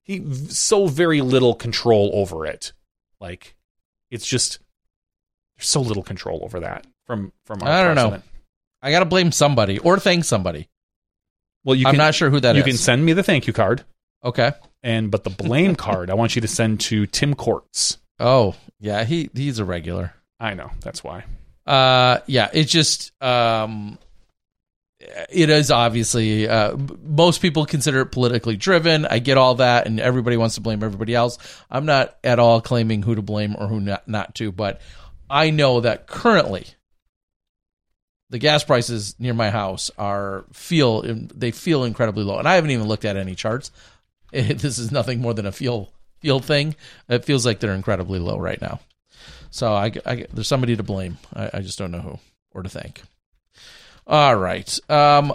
[0.03, 2.73] he so very little control over it.
[3.19, 3.55] Like
[4.09, 4.59] it's just
[5.57, 8.21] there's so little control over that from from our I don't know.
[8.81, 10.69] I got to blame somebody or thank somebody.
[11.65, 12.65] Well, you I'm can, not sure who that you is.
[12.65, 13.83] can send me the thank you card,
[14.23, 14.53] Okay.
[14.81, 17.97] and but the blame card I want you to send to Tim Courts.
[18.19, 20.13] Oh, yeah, he he's a regular.
[20.39, 21.25] I know that's why.
[21.67, 23.99] Uh, yeah, it's just um,
[24.99, 29.05] it is obviously uh, most people consider it politically driven.
[29.05, 31.37] I get all that, and everybody wants to blame everybody else.
[31.71, 34.81] I'm not at all claiming who to blame or who not not to, but
[35.29, 36.67] I know that currently
[38.29, 42.71] the gas prices near my house are feel they feel incredibly low, and I haven't
[42.71, 43.71] even looked at any charts.
[44.31, 46.75] this is nothing more than a feel feel thing.
[47.07, 48.81] It feels like they're incredibly low right now.
[49.49, 51.17] So I, I there's somebody to blame.
[51.33, 52.19] I, I just don't know who
[52.51, 53.01] or to thank.
[54.09, 54.79] All right.
[54.89, 55.33] Um,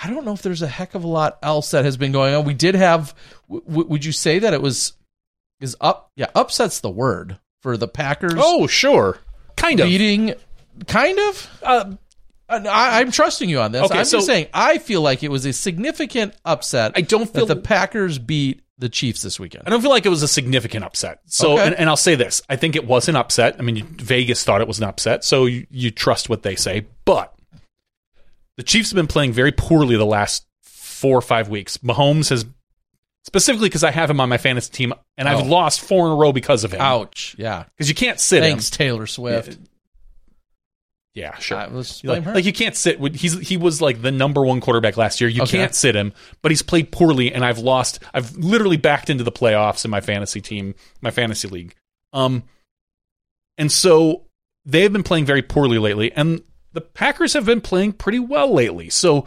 [0.00, 2.34] I don't know if there's a heck of a lot else that has been going
[2.34, 2.44] on.
[2.44, 3.14] We did have.
[3.50, 4.92] W- would you say that it was
[5.60, 6.12] is up?
[6.14, 8.34] Yeah, upsets the word for the Packers.
[8.36, 9.18] Oh, sure,
[9.56, 9.86] kind of.
[9.88, 10.34] beating,
[10.86, 11.60] kind of.
[11.62, 11.92] Uh,
[12.48, 13.82] I, I'm trusting you on this.
[13.86, 14.46] Okay, I'm so- just saying.
[14.54, 16.92] I feel like it was a significant upset.
[16.94, 19.64] I don't feel that the Packers beat the Chiefs this weekend.
[19.66, 21.18] I don't feel like it was a significant upset.
[21.26, 21.66] So, Okay.
[21.66, 23.56] and, and I'll say this: I think it was an upset.
[23.58, 26.86] I mean, Vegas thought it was an upset, so you, you trust what they say.
[27.04, 27.34] But
[28.58, 31.78] the Chiefs have been playing very poorly the last four or five weeks.
[31.78, 32.44] Mahomes has
[33.24, 35.44] specifically because I have him on my fantasy team, and I've Oh.
[35.44, 36.80] lost four in a row because of him.
[36.80, 37.34] Ouch!
[37.38, 37.64] Yeah.
[37.76, 38.76] Because you can't sit Thanks, him.
[38.76, 39.56] Taylor Swift.
[41.14, 41.58] Yeah, sure.
[41.58, 42.34] Uh, like, her.
[42.34, 43.00] like you can't sit.
[43.16, 45.28] He's he was like the number one quarterback last year.
[45.28, 45.58] You Okay.
[45.58, 47.98] can't sit him, but he's played poorly, and I've lost.
[48.14, 51.74] I've literally backed into the playoffs in my fantasy team, my fantasy league.
[52.12, 52.44] Um,
[53.56, 54.26] and so
[54.64, 56.40] they've been playing very poorly lately, and
[56.72, 58.90] the Packers have been playing pretty well lately.
[58.90, 59.26] So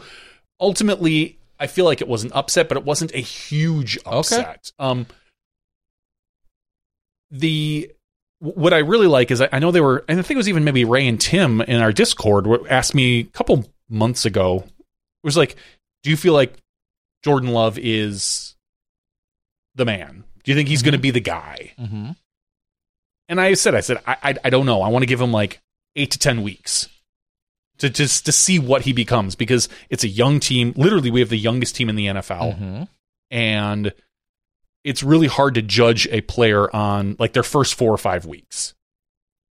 [0.60, 4.72] ultimately, I feel like it was an upset, but it wasn't a huge upset.
[4.78, 5.06] Um,
[7.30, 7.90] the
[8.38, 10.48] what I really like is I, I know they were, and I think it was
[10.48, 14.64] even maybe Ray and Tim in our Discord asked me a couple months ago.
[14.66, 15.56] It was like,
[16.02, 16.58] "Do you feel like
[17.22, 18.56] Jordan Love is
[19.74, 20.24] the man?
[20.42, 22.10] Do you think he's going to be the guy?" mm-hmm.
[23.28, 24.82] And I said, "I said I, I, I don't know.
[24.82, 25.60] I want to give him like
[25.94, 26.88] eight to ten weeks
[27.78, 30.72] to just to see what he becomes because it's a young team.
[30.76, 32.82] Literally, we have the youngest team in the NFL Mm-hmm.
[33.30, 33.92] and
[34.84, 38.74] it's really hard to judge a player on like their first four or five weeks.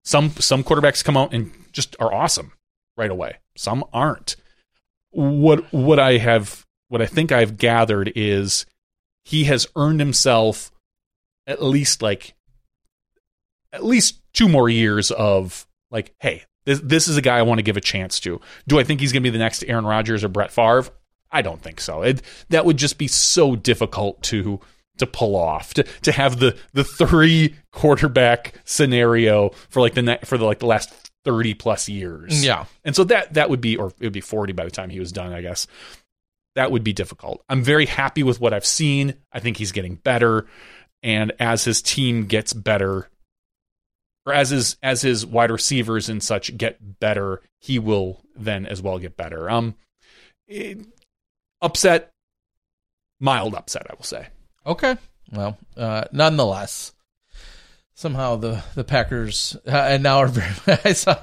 [0.05, 2.53] Some some quarterbacks come out and just are awesome
[2.97, 3.37] right away.
[3.57, 4.35] Some aren't.
[5.11, 8.67] What what I have what I think I've gathered is
[9.25, 10.73] he has earned himself
[11.47, 12.35] at least like
[13.73, 17.59] at least two more years of like, hey, this this is a guy I want
[17.59, 18.41] to give a chance to.
[18.69, 20.85] Do I think he's going to be the next Aaron Rodgers or Brett Favre?
[21.31, 22.03] I don't think so.
[22.03, 24.61] It, that would just be so difficult to
[24.99, 30.19] to pull off to to have the the three quarterback scenario for like the ne-
[30.25, 30.93] for the like the last
[31.25, 32.45] 30 plus years.
[32.45, 32.65] Yeah.
[32.85, 35.01] And so that that would be or it would be 40 by the time he
[35.01, 35.67] was done, I guess.
[36.57, 37.45] That would be difficult.
[37.49, 39.15] I'm very happy with what I've seen.
[39.33, 40.47] I think he's getting better
[41.03, 43.09] and as his team gets better
[44.27, 48.81] or as his as his wide receivers and such get better, he will then as
[48.83, 49.49] well get better.
[49.51, 49.75] Um
[50.49, 50.79] it-
[51.63, 52.13] upset
[53.19, 54.29] mild upset, I will say.
[54.67, 54.97] Okay.
[55.33, 56.93] Well, uh, nonetheless,
[57.95, 60.79] somehow the the Packers uh, and now are very.
[60.85, 61.17] I saw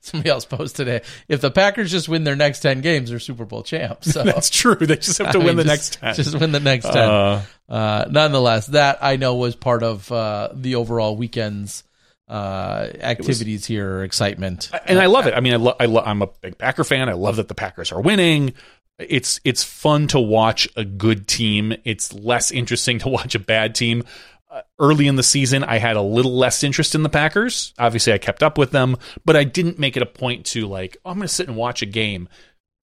[0.00, 1.02] somebody else post today.
[1.28, 4.12] If the Packers just win their next ten games, they're Super Bowl champs.
[4.12, 4.76] So That's true.
[4.76, 6.24] They just have to I win mean, the just- next 10.
[6.24, 6.96] Just win the next ten.
[7.08, 11.84] Uh, Uh, nonetheless, that I know was part of uh, the overall weekend's
[12.30, 14.70] uh, activities here, or excitement.
[14.86, 15.34] and I love it.
[15.34, 17.08] I mean, I lo- I lo- I'm a big Packer fan.
[17.08, 18.54] I love that the Packers are winning.
[18.98, 21.74] It's it's fun to watch a good team.
[21.84, 24.04] It's less interesting to watch a bad team.
[24.48, 27.72] Uh, early in the season, I had a little less interest in the Packers.
[27.78, 30.96] Obviously, I kept up with them, but I didn't make it a point to like,
[31.04, 32.28] oh, I'm going to sit and watch a game.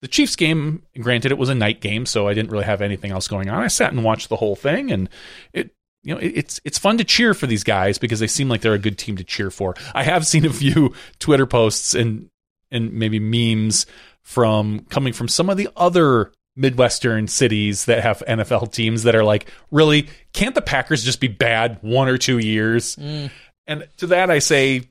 [0.00, 3.10] The Chiefs game, granted, it was a night game, so I didn't really have anything
[3.10, 3.62] else going on.
[3.62, 5.08] I sat and watched the whole thing, and
[5.52, 5.72] it
[6.02, 8.74] you know, it's it's fun to cheer for these guys because they seem like they're
[8.74, 9.74] a good team to cheer for.
[9.94, 12.30] I have seen a few Twitter posts and
[12.70, 13.86] and maybe memes
[14.22, 19.24] from coming from some of the other Midwestern cities that have NFL teams that are
[19.24, 22.96] like, really, can't the Packers just be bad one or two years?
[22.96, 23.30] Mm.
[23.66, 24.82] And to that, I say,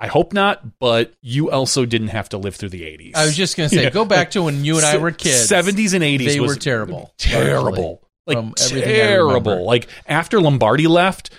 [0.00, 3.12] I hope not, but you also didn't have to live through the 80s.
[3.14, 3.90] I was just going to say, Yeah.
[3.90, 5.48] go back to when you and I were kids.
[5.48, 7.14] 70s and 80s They were terrible.
[7.16, 8.03] Terrible.
[8.26, 9.64] Like From everything I terrible.
[9.64, 11.30] Like after Lombardi left,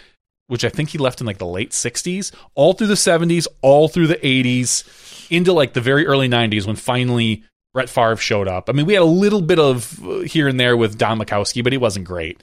[0.47, 3.87] which I think he left in like the late 60s, all through the 70s, all
[3.87, 8.69] through the 80s, into like the very early 90s when finally Brett Favre showed up.
[8.69, 11.63] I mean, we had a little bit of uh, here and there with Don Majkowski,
[11.63, 12.41] but he wasn't great.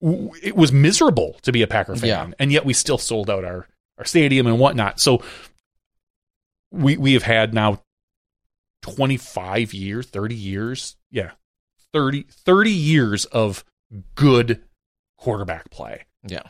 [0.00, 2.26] It was miserable to be a Packer fan, Yeah.
[2.38, 3.66] and yet we still sold out our,
[3.98, 4.98] our stadium and whatnot.
[5.00, 5.22] So
[6.72, 7.82] we we have had now
[8.82, 10.96] 25 years, 30 years.
[11.10, 11.32] Yeah.
[11.92, 13.64] 30, 30 years of
[14.14, 14.62] good
[15.18, 16.04] quarterback play.
[16.26, 16.42] Yeah.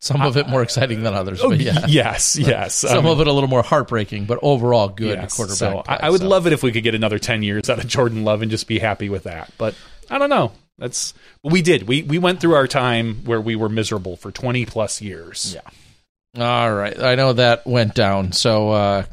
[0.00, 1.86] Some of it more exciting than others, Oh, but yeah.
[1.86, 2.74] Yes, yes.
[2.74, 5.36] Some of it a little more heartbreaking, but overall good yes.
[5.36, 5.58] quarterback.
[5.58, 6.28] So I, play, I would so.
[6.28, 8.66] love it if we could get another 10 years out of Jordan Love and just
[8.66, 9.52] be happy with that.
[9.58, 9.76] But
[10.10, 10.50] I don't know.
[10.76, 11.14] That's
[11.44, 11.86] we did.
[11.86, 15.54] We we went through our time where we were miserable for 20 plus years.
[15.54, 16.42] Yeah.
[16.44, 16.98] All right.
[17.00, 18.32] I know that went down.
[18.32, 19.04] So, uh,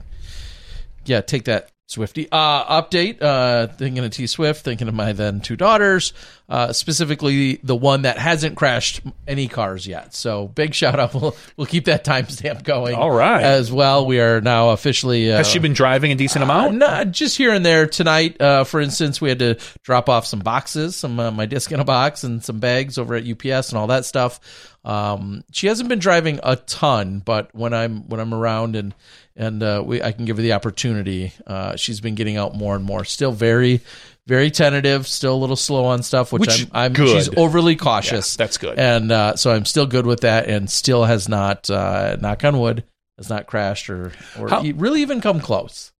[1.06, 2.28] yeah, take that, Swifty.
[2.32, 6.14] Uh, update uh, thinking of T Swift, thinking of my then two daughters,
[6.48, 10.14] uh, specifically the one that hasn't crashed any cars yet.
[10.14, 11.10] So, big shout out.
[11.20, 12.94] We'll, we'll keep that timestamp going.
[12.94, 13.42] All right.
[13.42, 14.06] As well.
[14.06, 15.32] We are now officially.
[15.34, 16.76] Uh, Has she been driving a decent uh, amount?
[16.76, 18.40] no, just here and there tonight.
[18.40, 21.80] Uh, for instance, we had to drop off some boxes, some uh, my disc in
[21.80, 24.40] a box, and some bags over at UPS and all that stuff.
[24.86, 28.96] Um, she hasn't been driving a ton, but when I'm when I'm around and
[29.36, 31.34] and uh, we I can give her the opportunity.
[31.46, 33.04] Uh, she's been getting out more and more.
[33.04, 33.82] Still very
[34.28, 35.08] very tentative.
[35.08, 38.36] Still a little slow on stuff, which, Which, I'm, I'm she's overly cautious.
[38.36, 38.80] Yeah, that's good.
[38.80, 42.60] and uh, so I'm still good with that, and still has not uh, knock on
[42.60, 42.84] wood
[43.18, 45.92] has not crashed or or How- really even come close.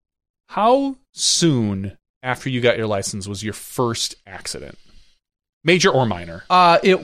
[0.48, 4.78] How soon after you got your license was your first accident?
[5.64, 6.44] Major or minor?
[6.50, 7.00] Uh it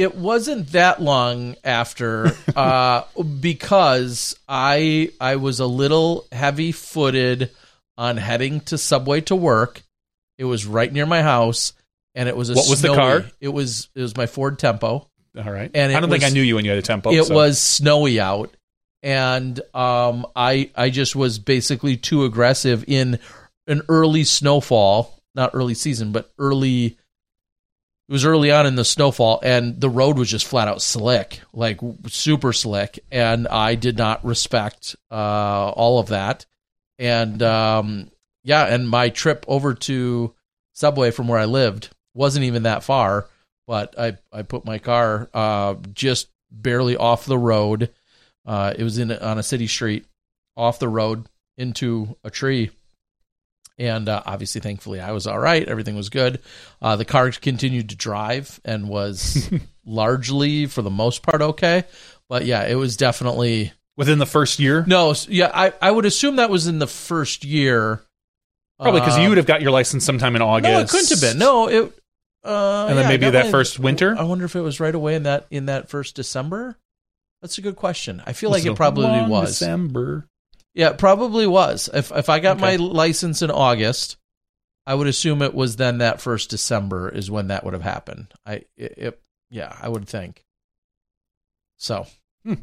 [0.00, 3.02] it wasn't that long after uh
[3.40, 7.50] because I I was a little heavy footed
[7.98, 9.82] on heading to Subway to work.
[10.38, 11.74] It was right near my house
[12.14, 13.26] and it was a What was the car?
[13.40, 15.06] It was it was my Ford Tempo.
[15.36, 15.70] All right.
[15.74, 17.10] And I don't think I knew you when you had a tempo.
[17.10, 18.56] it so- was snowy out
[19.02, 23.18] and um I I just was basically too aggressive in
[23.66, 26.96] an early snowfall, not early season, but early
[28.10, 31.42] it was early on in the snowfall and the road was just flat out slick,
[31.52, 36.44] like super slick and I did not respect uh all of that.
[36.98, 38.10] And um
[38.42, 40.34] yeah, and my trip over to
[40.72, 43.28] Subway from where I lived wasn't even that far,
[43.68, 47.90] but I I put my car uh just barely off the road.
[48.44, 50.04] Uh it was in on a city street
[50.56, 52.70] off the road into a tree.
[53.80, 55.66] And uh, obviously, thankfully, I was all right.
[55.66, 56.40] Everything was good.
[56.82, 59.50] Uh, the car continued to drive and was
[59.86, 61.84] largely, for the most part, okay.
[62.28, 64.84] But yeah, it was definitely within the first year.
[64.86, 65.14] no.
[65.28, 68.02] Yeah, I, I would assume that was in the first year.
[68.78, 70.70] Probably because you would have got your license sometime in August.
[70.70, 71.38] No, it couldn't have been.
[71.38, 71.92] No, it.
[72.44, 74.14] Uh, And then yeah, maybe that my- first winter?
[74.18, 76.76] I wonder if it was right away in that in that first December.
[77.42, 78.22] That's a good question.
[78.26, 79.50] I feel like it probably was.
[79.58, 80.26] December.
[80.74, 81.88] Yeah, it probably was.
[81.92, 84.16] If if I got my license in August,
[84.86, 88.32] I would assume it was then that first December is when that would have happened.
[88.46, 90.44] I it, it yeah, I would think.
[91.76, 92.06] So,
[92.44, 92.54] Hmm.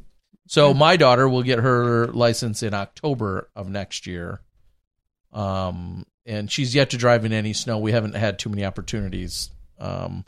[0.48, 4.42] so my daughter will get her license in October of next year.
[5.34, 7.78] Um, and she's yet to drive in any snow.
[7.80, 9.50] We haven't had too many opportunities.
[9.80, 10.26] Um,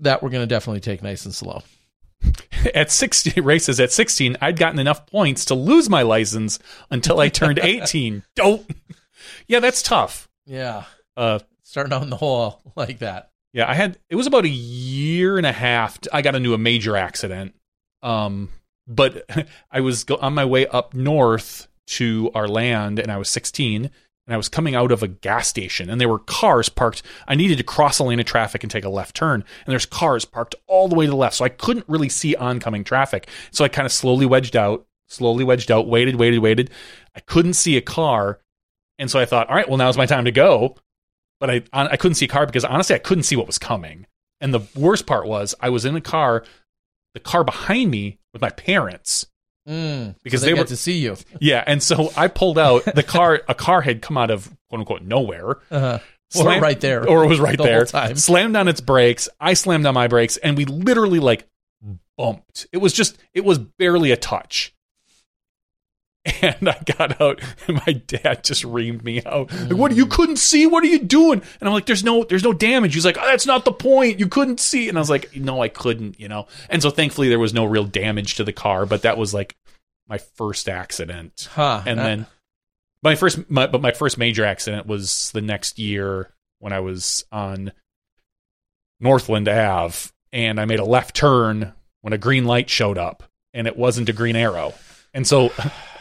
[0.00, 1.62] that we're going to definitely take nice and slow.
[2.74, 6.58] At 16 races at 16, I'd gotten enough points to lose my license
[6.90, 8.24] until I turned 18.
[8.34, 8.68] Don't.
[9.46, 10.28] Yeah, that's tough.
[10.46, 10.84] Yeah,
[11.16, 13.30] Uh, starting out in the hole like that.
[13.52, 15.98] yeah, I had it was about a year and a half.
[16.12, 17.54] I got into a major accident.
[18.02, 18.48] Um,
[18.86, 19.24] but
[19.70, 23.90] I was go- on my way up north to our land, and I was 16,
[24.28, 27.02] and I was coming out of a gas station, and there were cars parked.
[27.26, 29.86] I needed to cross a lane of traffic and take a left turn, and there's
[29.86, 33.26] cars parked all the way to the left, so I couldn't really see oncoming traffic.
[33.50, 36.70] So I kind of slowly wedged out, slowly wedged out, waited, waited, waited.
[37.16, 38.40] I couldn't see a car,
[38.98, 40.76] and so I thought, all right, well now's my time to go.
[41.40, 44.06] But I I couldn't see a car because honestly I couldn't see what was coming.
[44.40, 46.44] And the worst part was I was in a car,
[47.14, 49.26] the car behind me with my parents.
[49.68, 51.16] Mm, Because so they they, were- to see you.
[51.40, 53.42] Yeah, and so I pulled out the car.
[53.48, 55.98] A car had come out of quote unquote nowhere, Uh-huh.
[56.36, 57.08] Or right there.
[57.08, 57.84] or it was right the there.
[57.86, 58.16] time.
[58.16, 59.28] Slammed on its brakes.
[59.40, 61.46] I slammed on my brakes, and we literally like
[62.18, 62.66] bumped.
[62.72, 64.74] It was just, it was barely a touch.
[66.42, 69.52] And I got out, and my dad just reamed me out.
[69.52, 69.94] Like, what?
[69.94, 70.66] You couldn't see?
[70.66, 71.40] What are you doing?
[71.60, 74.18] And I'm like, "There's no, there's no damage." He's like, oh, "That's not the point.
[74.20, 76.46] You couldn't see." And I was like, "No, I couldn't." You know.
[76.68, 79.56] And so thankfully there was no real damage to the car, but that was like
[80.08, 81.48] my first accident.
[81.52, 81.82] Huh.
[81.86, 82.26] And Uh, then
[83.02, 87.24] my first, my, but my first major accident was the next year when I was
[87.32, 87.72] on
[89.00, 91.72] Northland Ave, and I made a left turn
[92.02, 93.22] when a green light showed up,
[93.54, 94.74] and it wasn't a green arrow.
[95.14, 95.50] And so,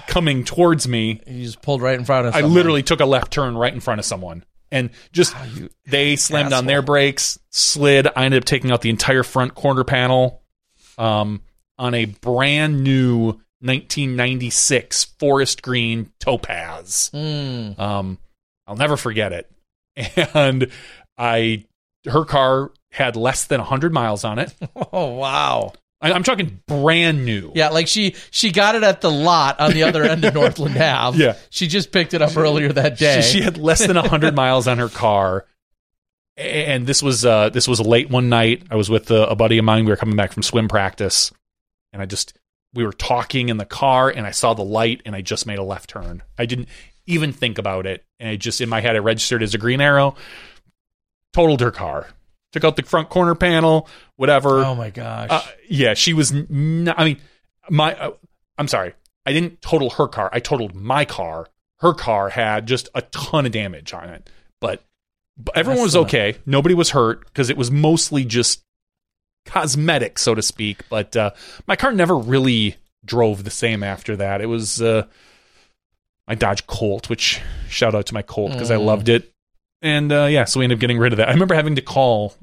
[0.08, 2.36] coming towards me, you just pulled right in front of.
[2.36, 5.70] I literally took a left turn right in front of someone, and just Ah, you
[5.86, 8.08] they slammed on their brakes, slid.
[8.16, 10.42] I ended up taking out the entire front corner panel,
[10.98, 11.42] um,
[11.78, 17.12] on a brand new 1996 forest green Topaz.
[17.14, 17.78] Mm.
[17.80, 18.18] Um,
[18.66, 19.52] I'll never forget it.
[20.36, 20.70] And
[21.18, 21.66] I,
[22.06, 24.54] her car had less than 100 miles on it.
[24.94, 25.74] Oh wow.
[26.00, 27.52] I, I'm talking brand new.
[27.56, 30.78] Yeah, like she she got it at the lot on the other end of Northland
[30.78, 31.18] Ave.
[31.18, 31.36] Yeah.
[31.50, 33.22] she just picked it up earlier that day.
[33.22, 35.46] She, she had less than 100 miles on her car.
[36.36, 38.64] And this was uh, this was late one night.
[38.70, 39.86] I was with a, a buddy of mine.
[39.86, 41.32] We were coming back from swim practice,
[41.94, 42.38] and I just
[42.76, 45.58] we were talking in the car, and I saw the light, and I just made
[45.58, 46.22] a left turn.
[46.38, 46.68] I didn't
[47.08, 49.82] even think about it, and I just in my head I registered as a green
[49.82, 50.16] arrow.
[51.34, 52.08] Totaled her car.
[52.54, 54.64] Took out the front corner panel, whatever.
[54.64, 55.28] oh my gosh.
[55.30, 56.32] Uh, yeah, she was.
[56.32, 57.18] N- I mean,
[57.70, 57.94] my.
[57.96, 58.12] Uh,
[58.58, 58.94] I'm sorry.
[59.26, 60.30] I didn't total her car.
[60.32, 61.48] I totaled my car.
[61.80, 64.30] Her car had just a ton of damage on it,
[64.62, 64.82] but,
[65.38, 66.38] but everyone That's was okay.
[66.46, 68.64] Nobody was hurt because it was mostly just
[69.46, 70.88] cosmetic, so to speak.
[70.90, 71.32] But uh,
[71.68, 74.42] my car never really drove the same after that.
[74.42, 75.06] It was uh,
[76.28, 78.86] my Dodge Colt, which shout out to my Colt because I Mm.
[78.86, 79.32] loved it.
[79.82, 81.30] And uh, yeah, so we ended up getting rid of that.
[81.30, 82.34] I remember having to call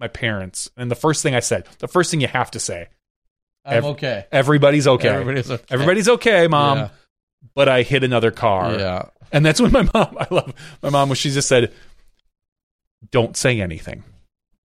[0.00, 2.88] my parents, and the first thing I said, the first thing you have to say,
[3.64, 4.26] I'm ev- okay.
[4.32, 5.08] everybody's okay.
[5.08, 5.64] Everybody's okay.
[5.70, 6.78] Everybody's okay, mom.
[6.78, 6.88] Yeah.
[7.54, 8.74] But I hit another car.
[8.78, 9.08] Yeah.
[9.32, 11.72] And that's when my mom, I love my mom, when she just said,
[13.10, 14.04] don't say anything.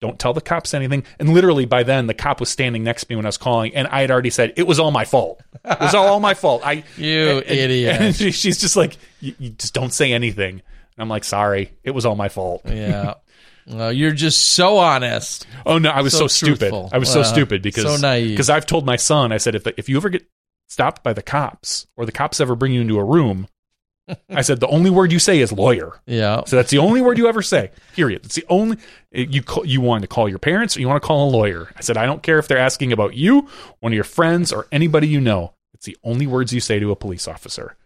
[0.00, 1.04] Don't tell the cops anything.
[1.20, 3.74] And literally by then, the cop was standing next to me when I was calling,
[3.74, 5.40] and I had already said, it was all my fault.
[5.64, 6.62] It was all, all my fault.
[6.64, 8.00] I, You and- idiot.
[8.00, 10.62] And she- she's just like, you, you just don't say anything.
[10.96, 12.62] And I'm like, sorry, it was all my fault.
[12.66, 13.14] Yeah.
[13.64, 15.46] Well, you're just so honest.
[15.64, 16.74] Oh no, I was so, So stupid.
[16.92, 18.30] I was so stupid because So naive.
[18.30, 20.26] Because I've told my son, I said if if you ever get
[20.68, 23.46] stopped by the cops or the cops ever bring you into a room,
[24.28, 25.92] I said the only word you say is lawyer.
[26.06, 26.42] Yeah.
[26.44, 27.70] So that's the only word you ever say.
[27.94, 28.24] Period.
[28.24, 28.78] It's the only
[29.12, 31.70] you call, you want to call your parents or you want to call a lawyer.
[31.76, 34.66] I said I don't care if they're asking about you, one of your friends, or
[34.72, 35.54] anybody you know.
[35.74, 37.76] It's the only words you say to a police officer.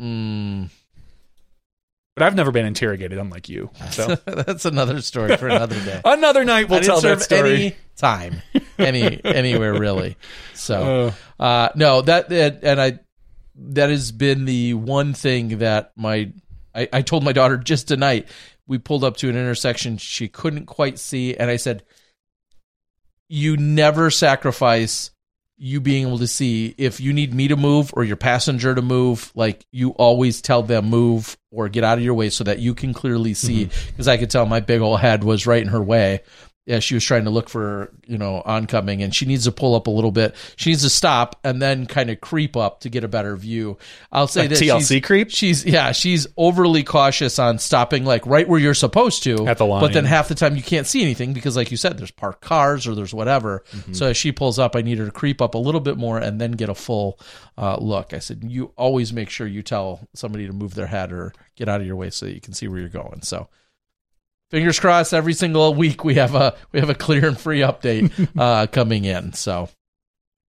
[0.00, 0.68] Mm.
[2.16, 3.70] But I've never been interrogated, unlike you.
[3.90, 6.00] So That's another story for another day.
[6.04, 7.54] another night we'll I tell that story.
[7.54, 8.40] any time,
[8.78, 10.16] any anywhere really.
[10.54, 13.00] So, uh, no, that, that and I
[13.56, 16.32] that has been the one thing that my
[16.74, 18.28] I, I told my daughter just tonight.
[18.66, 21.84] We pulled up to an intersection she couldn't quite see, and I said,
[23.28, 25.10] "You never sacrifice."
[25.58, 28.82] You being able to see if you need me to move or your passenger to
[28.82, 32.58] move, like you always tell them move or get out of your way so that
[32.58, 33.64] you can clearly see.
[33.64, 33.90] Mm-hmm.
[33.90, 36.20] Because I could tell my big old head was right in her way
[36.66, 39.76] yeah, she was trying to look for, you know, oncoming and she needs to pull
[39.76, 40.34] up a little bit.
[40.56, 43.78] She needs to stop and then kind of creep up to get a better view.
[44.10, 45.30] I'll say Like that TLC she's, creep?
[45.30, 49.64] She's yeah, she's overly cautious on stopping like right where you're supposed to At the
[49.64, 49.80] line.
[49.80, 52.40] But then half the time you can't see anything because like you said there's parked
[52.40, 53.62] cars or there's whatever.
[53.70, 53.92] Mm-hmm.
[53.92, 56.18] So as she pulls up, I need her to creep up a little bit more
[56.18, 57.20] and then get a full
[57.56, 58.12] uh, look.
[58.12, 61.68] I said you always make sure you tell somebody to move their head or get
[61.68, 63.22] out of your way so that you can see where you're going.
[63.22, 63.48] So
[64.50, 68.10] fingers crossed every single week we have a we have a clear and free update
[68.38, 69.68] uh coming in so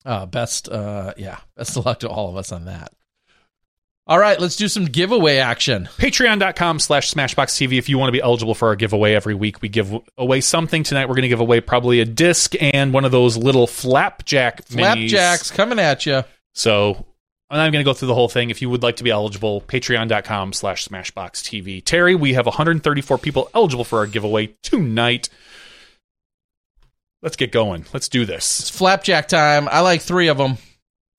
[0.05, 2.93] uh best uh yeah best of luck to all of us on that
[4.07, 8.13] all right let's do some giveaway action Patreon.com slash Smashbox TV if you want to
[8.13, 9.61] be eligible for our giveaway every week.
[9.63, 10.85] We give away something.
[10.85, 14.65] Tonight we're going to give away probably a disc and one of those little flapjack
[14.67, 14.75] minis.
[14.75, 16.23] flapjacks coming at you
[16.55, 17.05] So
[17.49, 18.51] I'm not going to go through the whole thing.
[18.51, 21.85] If you would like to be eligible, patreon.com slash Smashbox TV.
[21.85, 25.29] Terry, we have 134 people eligible for our giveaway tonight.
[27.23, 27.87] Let's get going.
[27.93, 28.61] Let's do this.
[28.61, 30.59] it's flapjack time i like three of them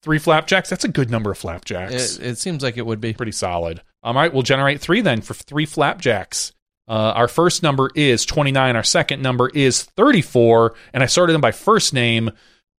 [0.02, 0.70] Three flapjacks.
[0.70, 2.18] That's a good number of flapjacks.
[2.18, 3.82] it, it seems like it would be pretty solid.
[4.02, 6.52] All right, we'll generate three then for three flapjacks.
[6.86, 8.76] Uh, our first number is 29.
[8.76, 10.74] Our second number is 34.
[10.94, 12.30] And I sorted them by first name.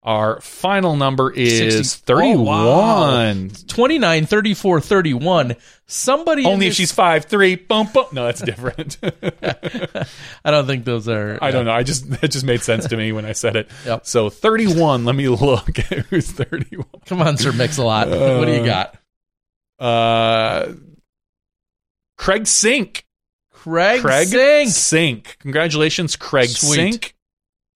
[0.01, 2.47] Our final number is 60 31.
[2.47, 3.47] Oh, wow.
[3.67, 5.55] 29 34 31
[5.87, 7.55] somebody Only if this- she's five three.
[7.55, 8.13] Bump, bump.
[8.13, 8.97] No, that's different.
[9.03, 11.73] i don't think those are I don't know.
[11.73, 13.69] I just it just made sense to me when I said it.
[13.85, 14.05] Yep.
[14.05, 15.03] So 31.
[15.03, 16.85] Let me look at who's 31.
[17.05, 18.95] come on sir mix a lot what do you got
[19.79, 20.73] Uh,
[22.17, 23.05] Craig Sink.
[23.51, 24.69] Craig, Craig Sink.
[24.69, 25.37] Sink.
[25.39, 26.75] Congratulations, Craig Sweet.
[26.75, 27.15] Sink.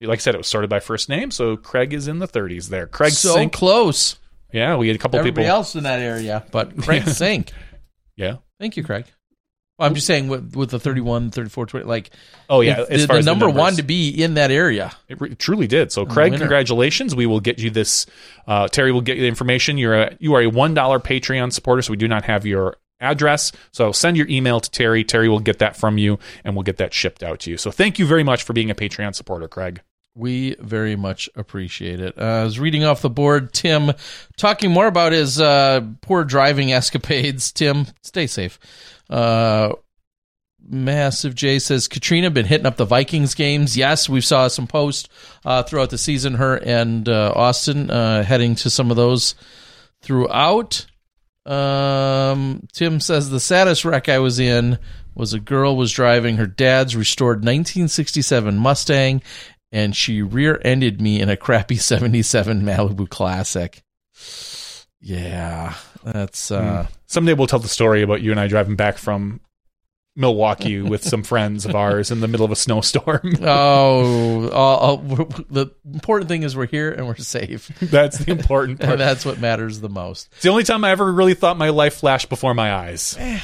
[0.04, 2.70] Like I said, it was sorted by first name, so Craig is in the 30s
[2.70, 2.88] there.
[2.88, 3.54] Craig so Sink.
[3.54, 4.18] close.
[4.51, 5.56] Yeah, we had a couple Everybody people.
[5.56, 7.51] else in that area, but Craig Sink.
[8.16, 8.38] Yeah.
[8.60, 9.06] Thank you, Craig.
[9.80, 12.12] Well, I'm just saying with, with the 31, 34, 20, like
[12.47, 13.54] Oh yeah, the, the number numbers.
[13.60, 14.91] one to be in that area.
[15.10, 15.91] It re- truly did.
[15.91, 17.16] So, Craig, congratulations.
[17.16, 18.06] We will get you this.
[18.45, 19.80] Uh, Terry will get you the information.
[19.80, 22.78] You're a you are a one dollar Patreon supporter, so we do not have your
[22.99, 23.51] address.
[23.72, 25.04] So send your email to Terry.
[25.04, 27.58] Terry will get that from you, and we'll get that shipped out to you.
[27.58, 29.82] So thank you very much for being a Patreon supporter, Craig.
[30.16, 32.20] We very much appreciate it.
[32.20, 33.93] Uh, I was reading off the board, Tim,
[34.38, 37.51] talking more about his uh, poor driving escapades.
[37.51, 38.59] Tim, stay safe.
[39.09, 39.74] Uh,
[40.66, 43.76] Massive J says Katrina been hitting up the Vikings games.
[43.76, 45.09] Yes, we saw some posts
[45.43, 46.36] uh, throughout the season.
[46.36, 49.36] Her and uh, Austin uh, heading to some of those
[50.01, 50.86] throughout.
[51.45, 54.80] Um, Tim says the saddest wreck I was in
[55.16, 59.22] was a girl was driving her dad's restored 1967 Mustang,
[59.74, 63.84] and she rear-ended me in a crappy 77 Malibu Classic.
[65.02, 66.94] Yeah, that's uh, hmm.
[67.08, 69.42] Someday we'll tell the story about you and I driving back from
[70.16, 73.34] Milwaukee with some friends of ours in the middle of a snowstorm.
[73.42, 78.20] oh, uh, uh, oh, we're- the important thing is we're here and we're safe, That's
[78.20, 78.94] the important part.
[78.94, 80.30] and that's what matters the most.
[80.34, 83.18] It's the only time I ever really thought my life flashed before my eyes.
[83.20, 83.40] Eh,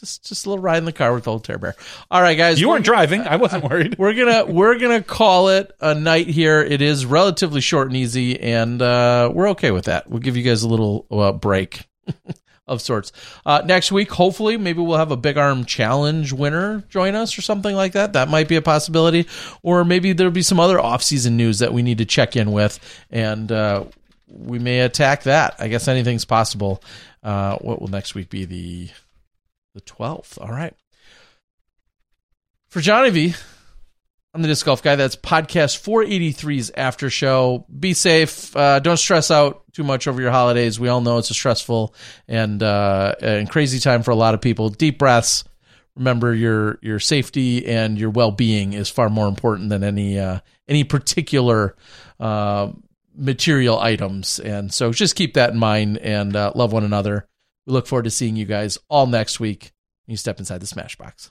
[0.00, 1.76] Just, just a little ride in the car with old Terror Bear.
[2.10, 3.20] All right, guys, You we're weren't driving.
[3.20, 3.96] I wasn't worried.
[3.98, 6.62] we're gonna we're gonna call it a night here.
[6.62, 10.08] It is relatively short and easy, and uh, we're okay with that.
[10.08, 11.86] We'll give you guys a little uh, break
[12.66, 13.12] of sorts.
[13.44, 17.42] Uh, next week, hopefully, maybe we'll have a big arm challenge winner join us or
[17.42, 18.14] something like that.
[18.14, 19.26] That might be a possibility,
[19.62, 22.52] or maybe there'll be some other off season news that we need to check in
[22.52, 22.78] with,
[23.10, 23.84] and uh,
[24.28, 25.56] we may attack that.
[25.58, 26.82] I guess anything's possible.
[27.22, 28.44] Uh, what will next week be?
[28.46, 28.88] The
[29.74, 30.38] the twelfth.
[30.40, 30.74] All right.
[32.68, 33.34] For Johnny V,
[34.32, 34.94] I'm the disc golf guy.
[34.94, 37.66] That's podcast 483's after show.
[37.76, 38.56] Be safe.
[38.56, 40.78] Uh, don't stress out too much over your holidays.
[40.78, 41.94] We all know it's a stressful
[42.28, 44.68] and uh, and crazy time for a lot of people.
[44.68, 45.42] Deep breaths.
[45.96, 50.38] Remember your your safety and your well being is far more important than any uh,
[50.68, 51.74] any particular
[52.20, 52.70] uh,
[53.16, 54.38] material items.
[54.38, 57.26] And so just keep that in mind and uh, love one another.
[57.66, 59.72] We look forward to seeing you guys all next week.
[60.06, 61.30] when You step inside the Smashbox.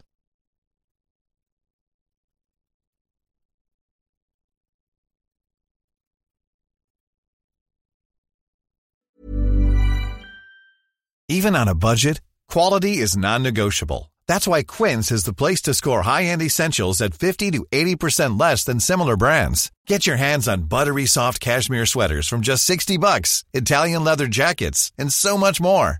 [11.31, 14.11] Even on a budget, quality is non-negotiable.
[14.27, 18.63] That's why Quince is the place to score high-end essentials at 50 to 80% less
[18.63, 19.71] than similar brands.
[19.85, 24.91] Get your hands on buttery soft cashmere sweaters from just 60 bucks, Italian leather jackets,
[24.97, 25.99] and so much more.